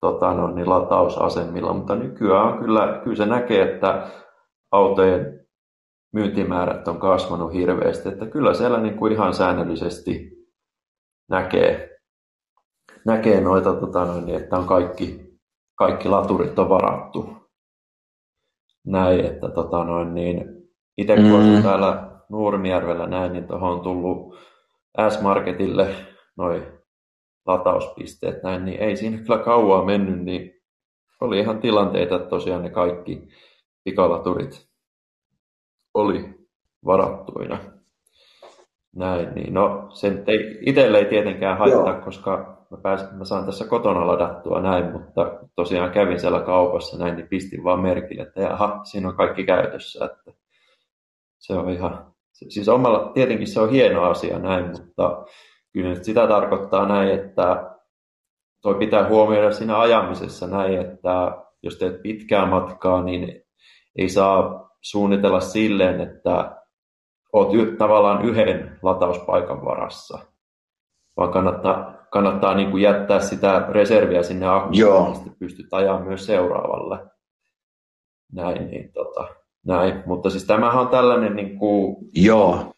[0.00, 4.10] tota, no, niin latausasemilla, mutta nykyään kyllä, kyllä se näkee, että
[4.72, 5.46] autojen
[6.12, 10.30] myyntimäärät on kasvanut hirveästi, että kyllä siellä niin kuin ihan säännöllisesti
[11.30, 11.98] näkee,
[13.06, 15.38] näkee noita, tota, no, niin, että on kaikki,
[15.74, 17.36] kaikki laturit on varattu.
[18.86, 20.44] Näin, että tota noin, niin
[20.98, 21.62] itse kun mm.
[21.62, 24.34] täällä Nurmijärvellä näin, niin tuohon on tullut
[25.08, 25.94] S-Marketille
[26.36, 26.81] noin
[27.46, 30.62] latauspisteet näin, niin ei siinä kyllä kauaa mennyt, niin
[31.20, 33.28] oli ihan tilanteita, että tosiaan ne kaikki
[33.84, 34.66] pikalaturit
[35.94, 36.34] oli
[36.84, 37.58] varattuina.
[38.96, 42.04] Näin, niin no sen ei, itselle ei tietenkään haittaa, Joo.
[42.04, 47.16] koska mä, pääsin, mä saan tässä kotona ladattua näin, mutta tosiaan kävin siellä kaupassa näin,
[47.16, 50.04] niin pistin vaan merkille, että jaha, siinä on kaikki käytössä.
[50.04, 50.32] Että
[51.38, 55.24] se on ihan, siis omalla, tietenkin se on hieno asia näin, mutta
[55.72, 57.76] kyllä sitä tarkoittaa näin, että
[58.62, 63.42] toi pitää huomioida siinä ajamisessa näin, että jos teet pitkää matkaa, niin
[63.98, 66.62] ei saa suunnitella silleen, että
[67.32, 67.48] oot
[67.78, 70.18] tavallaan yhden latauspaikan varassa
[71.16, 76.26] vaan kannattaa, kannattaa niin kuin jättää sitä reserviä sinne akkuun, niin sitten pystyt ajamaan myös
[76.26, 76.98] seuraavalle.
[78.32, 79.28] Näin, niin tota,
[79.66, 80.02] näin.
[80.06, 82.72] Mutta siis tämähän on tällainen niin kuin, Joo.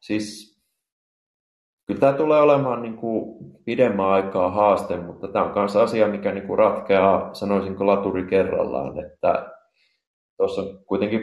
[0.00, 0.47] Siis
[1.88, 6.32] kyllä tämä tulee olemaan niin kuin pidemmän aikaa haaste, mutta tämä on myös asia, mikä
[6.32, 9.54] niin kuin ratkeaa, sanoisinko laturi kerrallaan, että
[10.36, 11.20] tuossa on kuitenkin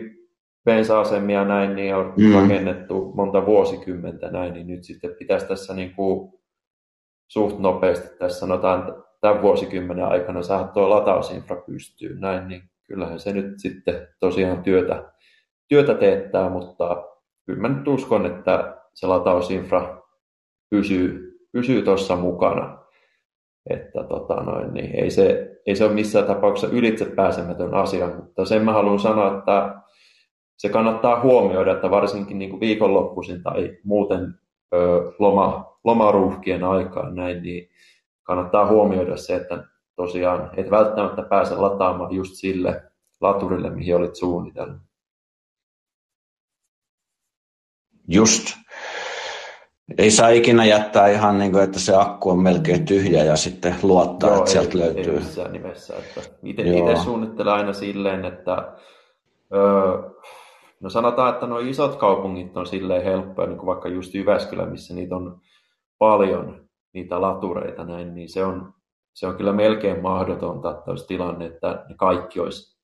[0.65, 2.33] bensa-asemia näin, niin on mm.
[2.33, 6.33] rakennettu monta vuosikymmentä näin, niin nyt sitten pitäisi tässä niin kuin
[7.27, 13.33] suht nopeasti, tässä sanotaan tämän vuosikymmenen aikana saada tuo latausinfra pystyyn näin, niin kyllähän se
[13.33, 15.13] nyt sitten tosiaan työtä,
[15.67, 17.03] työtä teettää, mutta
[17.45, 20.04] kyllä mä nyt uskon, että se latausinfra
[20.69, 22.77] pysyy, pysyy tuossa mukana.
[23.69, 28.45] Että tota noin, niin ei, se, ei se ole missään tapauksessa ylitse pääsemätön asia, mutta
[28.45, 29.81] sen mä haluan sanoa, että
[30.57, 34.39] se kannattaa huomioida, että varsinkin niin kuin viikonloppuisin tai muuten
[34.73, 34.77] ö,
[35.19, 37.69] loma, lomaruuhkien aikaan näin, niin
[38.23, 39.63] kannattaa huomioida se, että
[39.95, 42.83] tosiaan et välttämättä pääse lataamaan just sille
[43.21, 44.81] laturille, mihin olit suunnitellut.
[48.07, 48.64] Just.
[49.97, 53.75] Ei saa ikinä jättää ihan niin kuin, että se akku on melkein tyhjä ja sitten
[53.83, 55.13] luottaa, Joo, että sieltä ei, löytyy.
[55.13, 55.95] Ei missään nimessä.
[55.97, 58.73] Että itse suunnittelen aina silleen, että
[59.53, 60.09] öö,
[60.79, 64.93] no sanotaan, että nuo isot kaupungit on silleen helppoja, niin kuin vaikka just Jyväskylä, missä
[64.93, 65.41] niitä on
[65.97, 68.73] paljon, niitä latureita näin, niin se on,
[69.13, 72.77] se on kyllä melkein mahdotonta, että olisi tilanne, että ne kaikki olisi,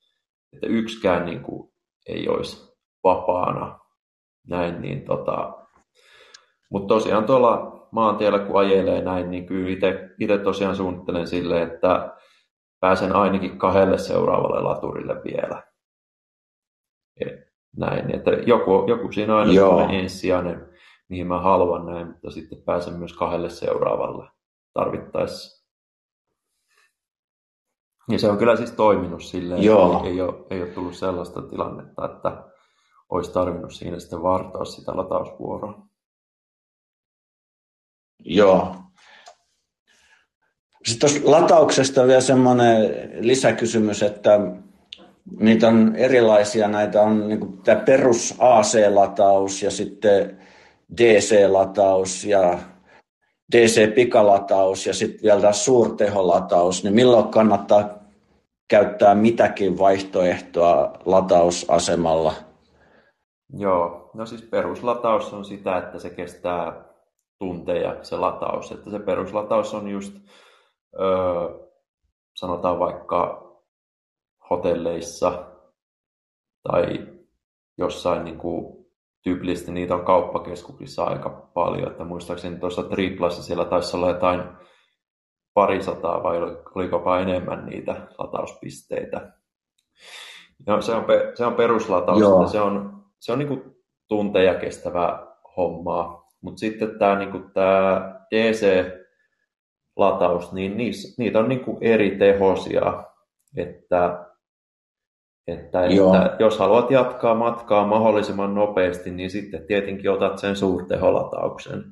[0.54, 1.72] että yksikään niin kuin,
[2.08, 2.74] ei olisi
[3.04, 3.80] vapaana
[4.48, 5.61] näin, niin tota,
[6.72, 9.70] mutta tosiaan tuolla maantiellä kun ajelee näin, niin kyllä
[10.20, 12.18] itse tosiaan suunnittelen silleen, että
[12.80, 15.64] pääsen ainakin kahdelle seuraavalle laturille vielä.
[17.78, 19.88] Näin, että joku, joku siinä aina Joo.
[19.90, 20.70] ensisijainen,
[21.10, 24.30] mihin mä haluan näin, mutta sitten pääsen myös kahdelle seuraavalle
[24.74, 25.62] tarvittaessa.
[28.10, 30.02] Ja se on kyllä siis toiminut silleen, Joo.
[30.04, 32.44] Ei, ei, ole, ei ole tullut sellaista tilannetta, että
[33.10, 35.91] olisi tarvinnut siinä sitten vartaa sitä latausvuoroa.
[38.26, 38.76] Joo.
[40.86, 44.40] Sitten tuosta latauksesta vielä semmoinen lisäkysymys, että
[45.40, 50.40] niitä on erilaisia, näitä on niin tämä perus AC-lataus ja sitten
[50.98, 52.60] DC-lataus ja
[53.56, 58.02] DC-pikalataus ja sitten vielä tämä suurteholataus, niin milloin kannattaa
[58.68, 62.34] käyttää mitäkin vaihtoehtoa latausasemalla?
[63.58, 66.91] Joo, no siis peruslataus on sitä, että se kestää
[67.42, 68.72] tunteja se lataus.
[68.72, 70.14] Että se peruslataus on just,
[71.00, 71.60] öö,
[72.36, 73.52] sanotaan vaikka
[74.50, 75.46] hotelleissa
[76.64, 77.08] tai
[77.78, 78.86] jossain niin kuin,
[79.24, 81.92] tyypillisesti niitä on kauppakeskuksissa aika paljon.
[81.92, 84.44] Että muistaakseni tuossa Triplassa siellä taisi olla jotain
[85.54, 86.38] parisataa vai
[86.76, 89.34] oliko enemmän niitä latauspisteitä.
[90.68, 93.76] No, se, on, se on peruslataus, se on, se on niin kuin
[94.08, 95.28] tunteja kestävää
[95.58, 96.21] hommaa.
[96.42, 97.38] Mutta sitten tämä niinku,
[98.36, 103.04] DC-lataus, niin niis, niitä on niinku eri tehosia,
[103.58, 104.26] että,
[105.48, 111.84] että, että jos haluat jatkaa matkaa mahdollisimman nopeasti, niin sitten tietenkin otat sen suurteholatauksen,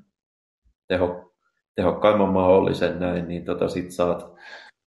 [0.87, 1.33] teho,
[1.75, 4.33] tehokkaimman mahdollisen näin, niin tota sit saat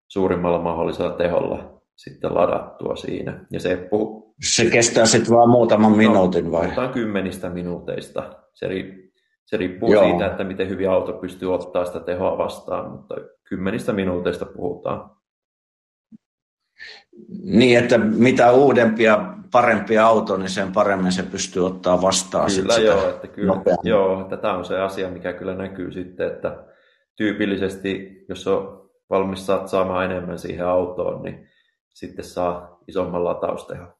[0.07, 3.45] suurimmalla mahdollisella teholla sitten ladattua siinä.
[3.51, 4.35] Ja se, puh...
[4.43, 6.63] se kestää sitten vaan muutaman no, minuutin vai?
[6.63, 8.35] Puhutaan kymmenistä minuuteista.
[8.53, 8.67] Se
[9.47, 10.03] se riippuu Joo.
[10.03, 15.09] siitä, että miten hyvin auto pystyy ottaa sitä tehoa vastaan, mutta kymmenistä minuuteista puhutaan.
[17.43, 22.51] Niin, että mitä uudempia, parempia auto, niin sen paremmin se pystyy ottaa vastaan.
[22.55, 26.27] Kyllä sitä joo, että kyllä, joo, että tämä on se asia, mikä kyllä näkyy sitten,
[26.27, 26.63] että
[27.15, 31.49] tyypillisesti, jos on valmis satsaamaan enemmän siihen autoon, niin
[31.89, 33.96] sitten saa isomman lataustehon.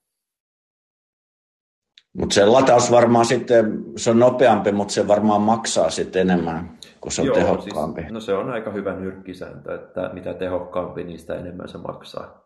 [2.18, 7.12] Mutta se lataus varmaan sitten, se on nopeampi, mutta se varmaan maksaa sitten enemmän, kun
[7.12, 8.02] se on Joo, siis tehokkaampi.
[8.02, 12.44] Siis, no se on aika hyvä nyrkkisääntö, että mitä tehokkaampi, niin sitä enemmän se maksaa.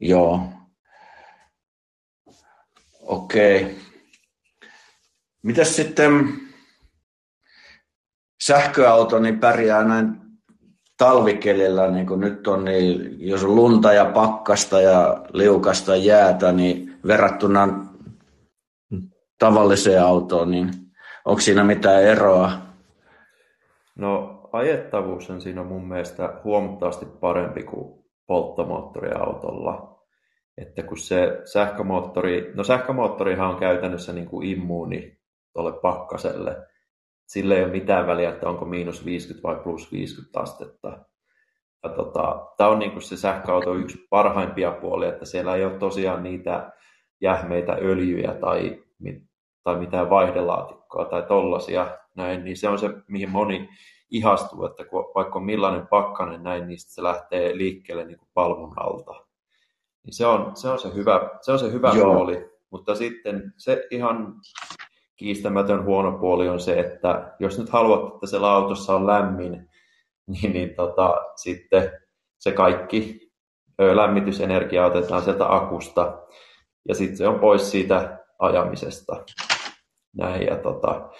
[0.00, 0.40] Joo.
[3.02, 3.62] Okei.
[3.62, 3.74] Okay.
[5.42, 6.28] Mitäs sitten
[8.42, 10.22] sähköauto niin pärjää näin
[10.96, 17.00] talvikelillä, niin kuin nyt on, niin jos on lunta ja pakkasta ja liukasta jäätä, niin
[17.06, 17.91] verrattuna
[19.42, 20.70] tavalliseen autoon, niin
[21.24, 22.52] onko siinä mitään eroa?
[23.96, 29.98] No ajettavuus on siinä mun mielestä huomattavasti parempi kuin polttomoottoriautolla.
[30.58, 35.18] Että kun se sähkömoottori, no sähkömoottorihan on käytännössä niin kuin immuuni
[35.52, 36.56] tuolle pakkaselle,
[37.26, 40.98] sille ei ole mitään väliä, että onko miinus 50 vai plus 50 astetta.
[41.96, 46.72] Tota, tämä on niin se sähköauto yksi parhaimpia puolia, että siellä ei ole tosiaan niitä
[47.20, 48.82] jähmeitä öljyjä tai,
[49.64, 53.68] tai mitään vaihdelaatikkoa tai tollasia näin, niin se on se, mihin moni
[54.10, 58.72] ihastuu, että kun vaikka on millainen pakkanen näin, niin se lähtee liikkeelle niin kuin palvun
[58.76, 59.12] alta.
[60.04, 63.86] Niin se on se, on se hyvä, se, on se hyvä puoli, mutta sitten se
[63.90, 64.34] ihan
[65.16, 69.52] kiistämätön huono puoli on se, että jos nyt haluat, että siellä autossa on lämmin,
[70.26, 71.90] niin, niin tota, sitten
[72.38, 73.32] se kaikki
[73.78, 76.18] lämmitysenergia otetaan sieltä akusta
[76.88, 79.24] ja sitten se on pois siitä ajamisesta.
[80.16, 81.10] Näin, ja tota,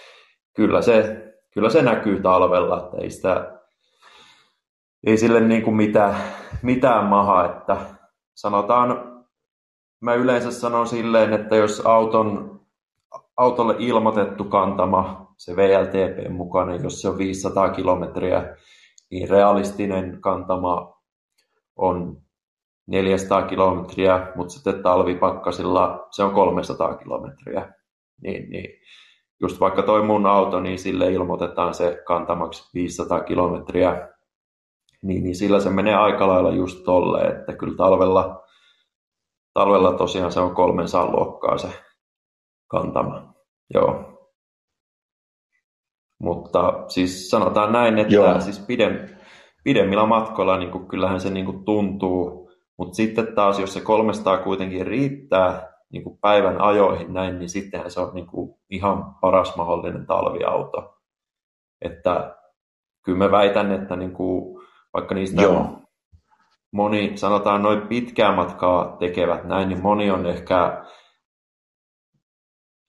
[0.57, 1.25] kyllä, se,
[1.55, 3.61] kyllä se näkyy talvella, että ei, sitä,
[5.07, 6.17] ei sille niin kuin mitään,
[6.63, 7.77] mitään maha, että
[8.35, 9.13] sanotaan,
[10.01, 12.61] mä yleensä sanon silleen, että jos auton,
[13.37, 18.57] autolle ilmoitettu kantama, se VLTP mukainen, jos se on 500 kilometriä,
[19.11, 21.03] niin realistinen kantama
[21.77, 22.23] on
[22.87, 27.73] 400 kilometriä, mutta sitten talvipakkasilla se on 300 kilometriä.
[28.23, 28.81] Niin, niin
[29.43, 34.09] just vaikka toi mun auto, niin sille ilmoitetaan se kantamaksi 500 kilometriä,
[35.03, 38.43] niin, niin sillä se menee aika lailla just tolleen, että kyllä talvella,
[39.55, 41.69] talvella tosiaan se on 300 luokkaa se
[42.69, 43.35] kantama.
[43.75, 44.13] Joo.
[46.21, 48.41] Mutta siis sanotaan näin, että Joo.
[48.41, 49.09] siis pidem,
[49.65, 54.39] pidemmillä matkoilla niin kuin, kyllähän se niin kuin, tuntuu, mutta sitten taas jos se 300
[54.39, 59.57] kuitenkin riittää niin kuin päivän ajoihin näin, niin sittenhän se on niin kuin, ihan paras
[59.57, 60.99] mahdollinen talviauto.
[61.83, 62.37] Että
[63.03, 64.63] kyllä mä väitän, että niin kuin,
[64.95, 65.67] vaikka niistä Joo.
[66.73, 70.85] moni, sanotaan noin pitkää matkaa tekevät näin, niin moni on ehkä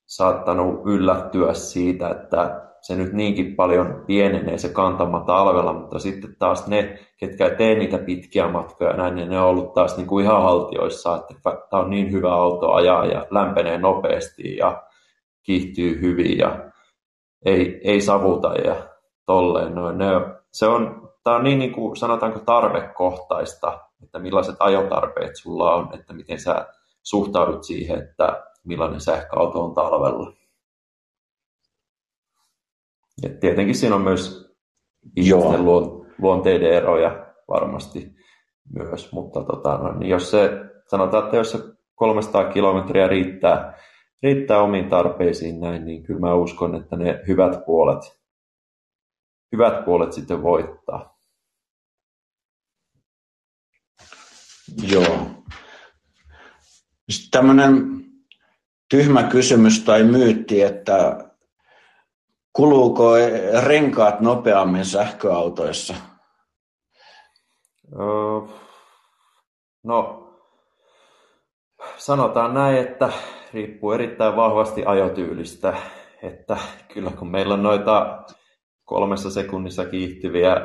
[0.06, 6.66] saattanut yllättyä siitä, että se nyt niinkin paljon pienenee se kantama talvella, mutta sitten taas
[6.66, 10.24] ne, ketkä ei tee niitä pitkiä matkoja näin, niin ne on ollut taas niin kuin
[10.24, 11.34] ihan haltioissa, että
[11.70, 14.82] tämä on niin hyvä auto ajaa ja lämpenee nopeasti ja
[15.42, 16.70] kiihtyy hyvin ja
[17.44, 18.76] ei, ei savuta ja
[19.26, 19.74] tolleen.
[19.74, 20.06] No, ne,
[20.52, 26.12] se on, tämä on niin, niin kuin sanotaanko tarvekohtaista, että millaiset ajotarpeet sulla on, että
[26.12, 26.66] miten sä
[27.02, 30.43] suhtaudut siihen, että millainen sähköauto on talvella.
[33.22, 34.54] Et tietenkin siinä on myös
[35.16, 36.06] ihmisten Joo.
[36.18, 38.14] luonteiden eroja varmasti
[38.74, 40.50] myös, mutta tota, no, niin jos se,
[40.86, 41.58] sanotaan, että jos se
[41.94, 43.78] 300 kilometriä riittää,
[44.22, 48.20] riittää omiin tarpeisiin näin, niin kyllä mä uskon, että ne hyvät puolet,
[49.52, 51.18] hyvät puolet sitten voittaa.
[54.90, 55.26] Joo.
[57.08, 58.04] Sitten tämmöinen
[58.90, 61.30] tyhmä kysymys tai myytti, että
[62.56, 63.12] Kuluuko
[63.66, 65.94] renkaat nopeammin sähköautoissa?
[69.84, 70.24] No,
[71.96, 73.12] sanotaan näin, että
[73.54, 75.76] riippuu erittäin vahvasti ajotyylistä.
[76.22, 76.56] Että
[76.92, 78.24] kyllä kun meillä on noita
[78.84, 80.56] kolmessa sekunnissa kiihtyviä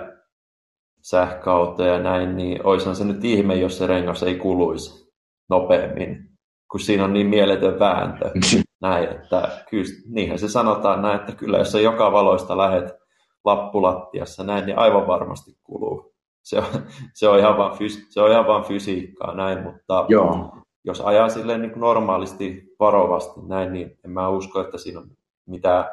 [1.02, 5.12] sähköautoja näin, niin oishan se nyt ihme, jos se rengas ei kuluisi
[5.50, 6.30] nopeammin,
[6.72, 8.32] kun siinä on niin mieletön vääntö.
[8.82, 13.00] näin, että kyllä, niinhän se sanotaan näin, että kyllä jos sä joka valoista lähet
[13.46, 16.14] lappulattiassa näin, niin aivan varmasti kuluu.
[16.42, 16.66] Se on,
[17.14, 20.58] se on, ihan, vaan fys, se on ihan vaan fysiikkaa näin, mutta Joo.
[20.84, 25.08] jos ajaa silleen niin normaalisti varovasti näin, niin en mä usko, että siinä on
[25.46, 25.86] mitään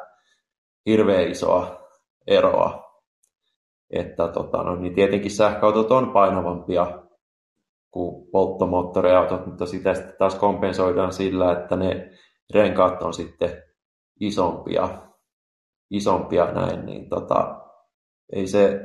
[0.85, 1.87] hirveän isoa
[2.27, 2.87] eroa.
[3.89, 7.03] Että tota, no, niin tietenkin sähköautot on painavampia
[7.91, 12.11] kuin polttomoottoriautot, mutta sitä sitten taas kompensoidaan sillä, että ne
[12.53, 13.63] renkaat on sitten
[14.19, 14.89] isompia,
[15.91, 17.61] isompia näin, niin tota,
[18.33, 18.79] ei se,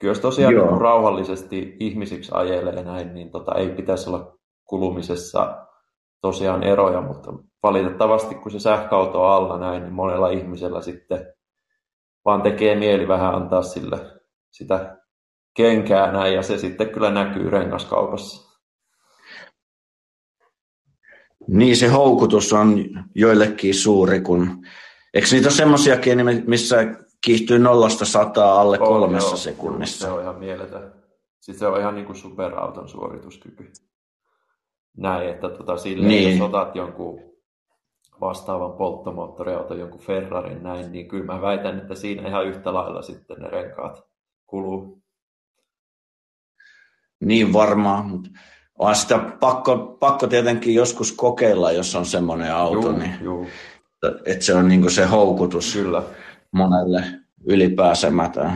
[0.00, 5.66] kyllä jos tosiaan niin rauhallisesti ihmisiksi ajelee näin, niin tota, ei pitäisi olla kulumisessa
[6.20, 11.34] tosiaan eroja, mutta valitettavasti kun se sähköauto on alla näin, niin monella ihmisellä sitten
[12.24, 13.98] vaan tekee mieli vähän antaa sille
[14.52, 14.96] sitä
[15.56, 18.45] kenkää näin, ja se sitten kyllä näkyy rengaskaupassa.
[21.48, 22.84] Niin, se houkutus on
[23.14, 24.66] joillekin suuri, kun
[25.14, 26.76] eikö niitä ole semmoisiakin, missä
[27.24, 29.36] kiihtyy nollasta sataa alle on, kolmessa joo.
[29.36, 30.06] sekunnissa?
[30.06, 30.92] Se on ihan mieletön.
[31.40, 33.72] Sitten se on ihan niin kuin superauton suorituskyky.
[34.96, 36.38] Näin, että tota, silleen, niin.
[36.38, 37.20] jos otat jonkun
[38.20, 43.36] vastaavan polttomoottoriauton, jonkun Ferrarin näin, niin kyllä mä väitän, että siinä ihan yhtä lailla sitten
[43.38, 44.02] ne renkaat
[44.46, 45.02] kuluu.
[47.20, 48.30] Niin varmaan, mutta
[48.78, 52.88] on sitä pakko, pakko tietenkin joskus kokeilla, jos on semmoinen auto.
[52.90, 53.14] Juu, niin...
[53.22, 53.46] juu.
[54.26, 56.02] että se on niin se houkutus Kyllä.
[56.52, 57.04] monelle
[57.46, 58.52] ylipääsemätön.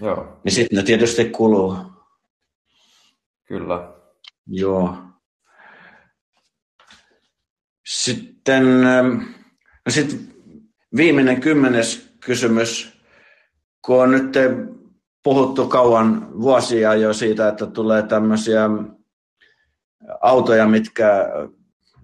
[0.00, 0.40] Joo.
[0.44, 1.76] Niin sitten ne tietysti kuluu.
[3.44, 3.92] Kyllä.
[4.46, 4.96] Joo.
[7.86, 9.14] Sitten, ähm,
[9.86, 10.18] no sitten
[10.96, 12.92] viimeinen kymmenes kysymys.
[13.84, 14.32] Kun on nyt
[15.22, 18.68] puhuttu kauan vuosia jo siitä, että tulee tämmöisiä
[20.20, 21.32] autoja, mitkä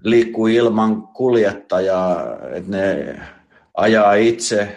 [0.03, 3.17] liikkuu ilman kuljettajaa, että ne
[3.75, 4.77] ajaa itse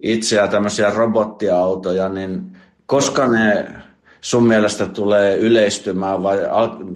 [0.00, 3.66] itseä tämmöisiä robottiautoja, niin koska ne
[4.20, 6.38] sun mielestä tulee yleistymään vai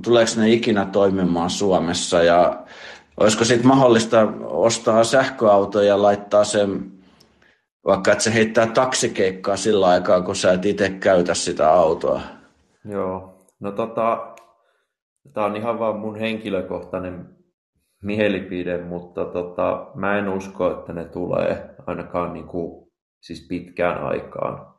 [0.03, 2.63] tuleeko ne ikinä toimimaan Suomessa ja
[3.21, 6.93] olisiko sitten mahdollista ostaa sähköautoja ja laittaa sen
[7.87, 12.21] vaikka että se heittää taksikeikkaa sillä aikaa, kun sä et itse käytä sitä autoa.
[12.85, 14.30] Joo, no tota,
[15.33, 17.29] tämä on ihan vaan mun henkilökohtainen
[18.03, 22.91] mielipide, mutta tota, mä en usko, että ne tulee ainakaan niin kuin,
[23.21, 24.75] siis pitkään aikaan.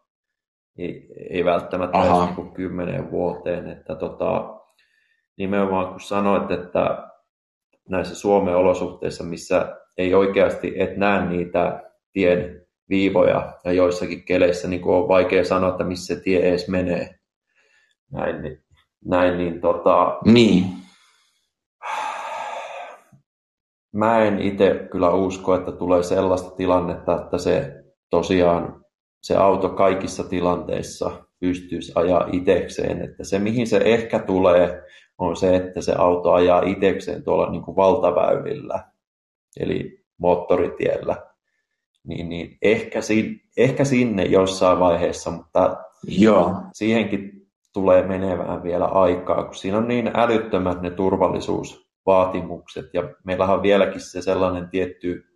[0.77, 2.07] Ei, ei välttämättä Aha.
[2.07, 3.67] edes niin kuin kymmeneen vuoteen.
[3.67, 4.59] Että tota,
[5.37, 7.11] nimenomaan kun sanoit, että
[7.89, 11.83] näissä Suomen olosuhteissa, missä ei oikeasti et näe niitä
[12.13, 17.15] tien viivoja ja joissakin keleissä niin on vaikea sanoa, että missä se tie edes menee.
[18.11, 18.63] Näin, niin,
[19.05, 20.65] näin, niin, tota, niin.
[23.93, 28.85] Mä en itse kyllä usko, että tulee sellaista tilannetta, että se tosiaan
[29.23, 33.01] se auto kaikissa tilanteissa pystyisi ajaa itekseen.
[33.01, 34.83] Että se, mihin se ehkä tulee,
[35.17, 38.83] on se, että se auto ajaa itekseen tuolla niin kuin valtaväylillä,
[39.59, 41.15] eli moottoritiellä.
[42.07, 45.77] Niin, niin ehkä, si, ehkä sinne jossain vaiheessa, mutta
[46.07, 46.55] Joo.
[46.73, 47.30] siihenkin
[47.73, 52.93] tulee menevään vielä aikaa, kun siinä on niin älyttömät ne turvallisuusvaatimukset.
[52.93, 55.31] Ja meillähän on vieläkin se sellainen tietty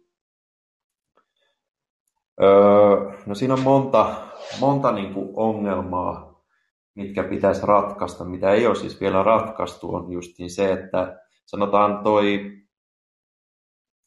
[2.44, 4.16] Öö, no siinä on monta,
[4.60, 6.42] monta niin kuin ongelmaa,
[6.96, 12.52] mitkä pitäisi ratkaista, mitä ei ole siis vielä ratkaistu, on justiin se, että sanotaan toi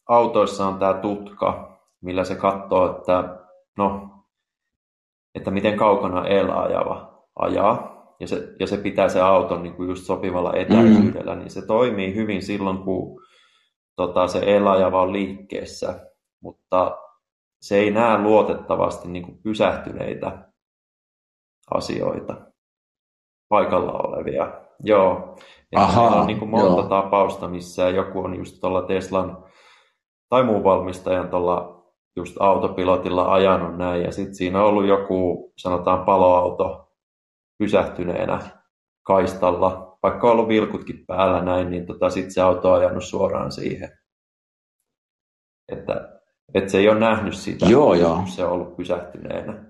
[0.08, 3.38] autoissa on tämä tutka, millä se katsoo, että
[3.76, 4.10] no,
[5.34, 10.04] että miten kaukana el-ajava ajaa, ja se, ja se pitää se auton niin kuin just
[10.04, 11.38] sopivalla etäisyydellä, mm.
[11.38, 13.20] niin se toimii hyvin silloin, kun
[13.96, 16.10] tota, se el-ajava on liikkeessä,
[16.42, 16.98] mutta
[17.60, 20.48] se ei näe luotettavasti niin kuin pysähtyneitä
[21.70, 22.36] asioita,
[23.48, 24.60] paikalla olevia.
[24.82, 25.36] Joo.
[25.72, 26.88] Ja Aha, on niin kuin monta joo.
[26.88, 29.44] tapausta, missä joku on just tuolla Teslan
[30.28, 31.84] tai muun valmistajan tuolla
[32.16, 36.87] just autopilotilla ajanut näin, ja sitten siinä on ollut joku, sanotaan paloauto
[37.58, 38.40] pysähtyneenä
[39.02, 43.52] kaistalla, vaikka on ollut vilkutkin päällä näin, niin tota, sitten se auto on ajanut suoraan
[43.52, 43.98] siihen.
[45.72, 46.18] Että
[46.54, 48.22] että se ei ole nähnyt sitä, joo, joo.
[48.26, 49.64] se on ollut pysähtyneenä.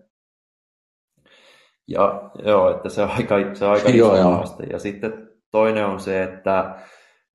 [1.89, 4.65] Ja joo, että se on aika, se on aika joo, haaste.
[4.65, 6.79] Ja sitten toinen on se, että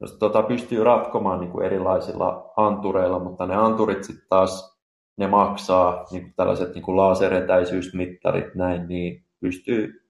[0.01, 4.80] jos tota pystyy ratkomaan niin kuin erilaisilla antureilla, mutta ne anturit sitten taas,
[5.18, 10.03] ne maksaa, niin kuin tällaiset niin kuin laseretäisyysmittarit näin, niin pystyy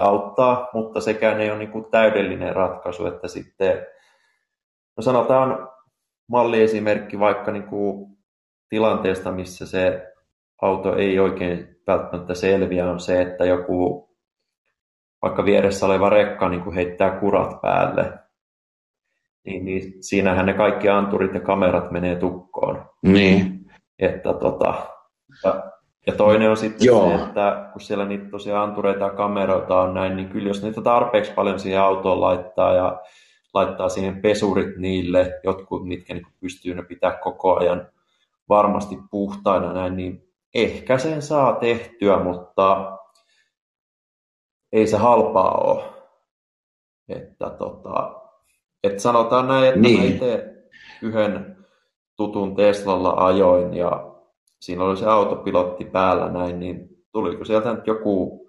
[0.00, 3.86] auttaa, mutta sekään ei ole niin kuin täydellinen ratkaisu, että sitten,
[4.96, 5.68] no sanotaan
[6.28, 8.16] malliesimerkki vaikka niin kuin
[8.68, 10.12] tilanteesta, missä se
[10.62, 14.06] auto ei oikein välttämättä selviä, on se, että joku
[15.22, 18.12] vaikka vieressä oleva rekka niin kuin heittää kurat päälle,
[19.44, 22.90] niin, niin siinähän ne kaikki anturit ja kamerat menee tukkoon.
[23.02, 23.70] Niin.
[23.98, 24.74] Että tota,
[26.06, 27.08] ja, toinen on sitten Joo.
[27.08, 30.82] se, että kun siellä niitä tosiaan antureita ja kameroita on näin, niin kyllä jos niitä
[30.82, 33.00] tarpeeksi paljon siihen autoon laittaa ja
[33.54, 37.88] laittaa siihen pesurit niille, jotkut mitkä niin pystyy ne pitää koko ajan
[38.48, 42.98] varmasti puhtaina näin, niin ehkä sen saa tehtyä, mutta
[44.72, 45.84] ei se halpaa ole.
[47.08, 48.20] Että tota,
[48.84, 50.00] et sanotaan näin, että niin.
[50.00, 50.54] mä itse
[51.02, 51.56] yhden
[52.16, 54.15] tutun Teslalla ajoin ja
[54.66, 58.46] siinä oli se autopilotti päällä näin, niin tuliko sieltä nyt joku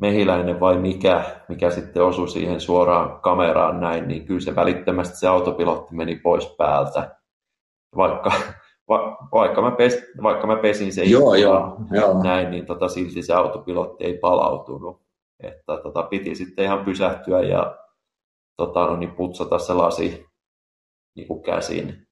[0.00, 5.28] mehiläinen vai mikä, mikä sitten osui siihen suoraan kameraan näin, niin kyllä se välittömästi se
[5.28, 7.16] autopilotti meni pois päältä.
[7.96, 8.32] Vaikka
[8.88, 12.22] va, vaikka, mä pes, vaikka mä pesin sen joo, joo, joo.
[12.22, 15.02] näin, niin tota, silti se autopilotti ei palautunut.
[15.42, 17.78] Että tota, piti sitten ihan pysähtyä ja
[18.56, 20.26] tota, no, niin putsata se lasi
[21.16, 22.06] niin kuin käsin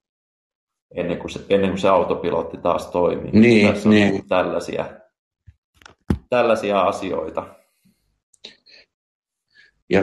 [0.94, 3.30] ennen kuin, se, ennen kuin se autopilotti taas toimii.
[3.32, 4.14] Niin, Tässä niin.
[4.14, 4.84] on tällaisia,
[6.30, 7.46] tällaisia asioita.
[9.90, 10.00] Ja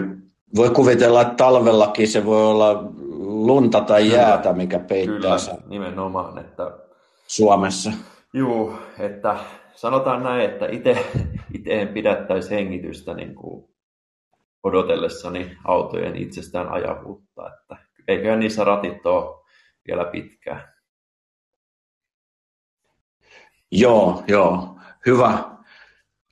[0.55, 2.83] voi kuvitella, että talvellakin se voi olla
[3.19, 6.77] lunta tai jäätä, mikä peittää Kyllä, sen nimenomaan, että
[7.27, 7.91] Suomessa.
[8.33, 9.37] Juu, että
[9.75, 11.05] sanotaan näin, että itse,
[11.53, 13.69] itse en pidättäisi hengitystä niin kuin
[14.63, 17.77] odotellessani autojen itsestään ajavuutta, että
[18.07, 19.45] eiköhän niissä ratit ole
[19.87, 20.76] vielä pitkään.
[23.71, 24.75] Joo, joo.
[25.05, 25.43] Hyvä.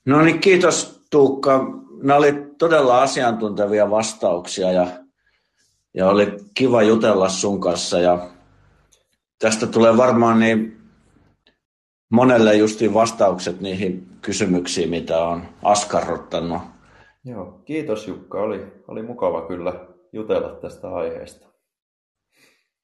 [0.05, 1.65] No niin, kiitos Tuukka.
[2.01, 4.87] Nämä oli todella asiantuntevia vastauksia ja,
[5.93, 7.99] ja oli kiva jutella sun kanssa.
[7.99, 8.29] Ja
[9.39, 10.81] tästä tulee varmaan niin
[12.09, 16.61] monelle justiin vastaukset niihin kysymyksiin, mitä on askarruttanut.
[17.25, 18.41] Joo, kiitos Jukka.
[18.41, 19.73] Oli, oli mukava kyllä
[20.13, 21.47] jutella tästä aiheesta.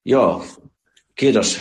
[0.06, 0.46] Joo,
[1.16, 1.60] kiitos.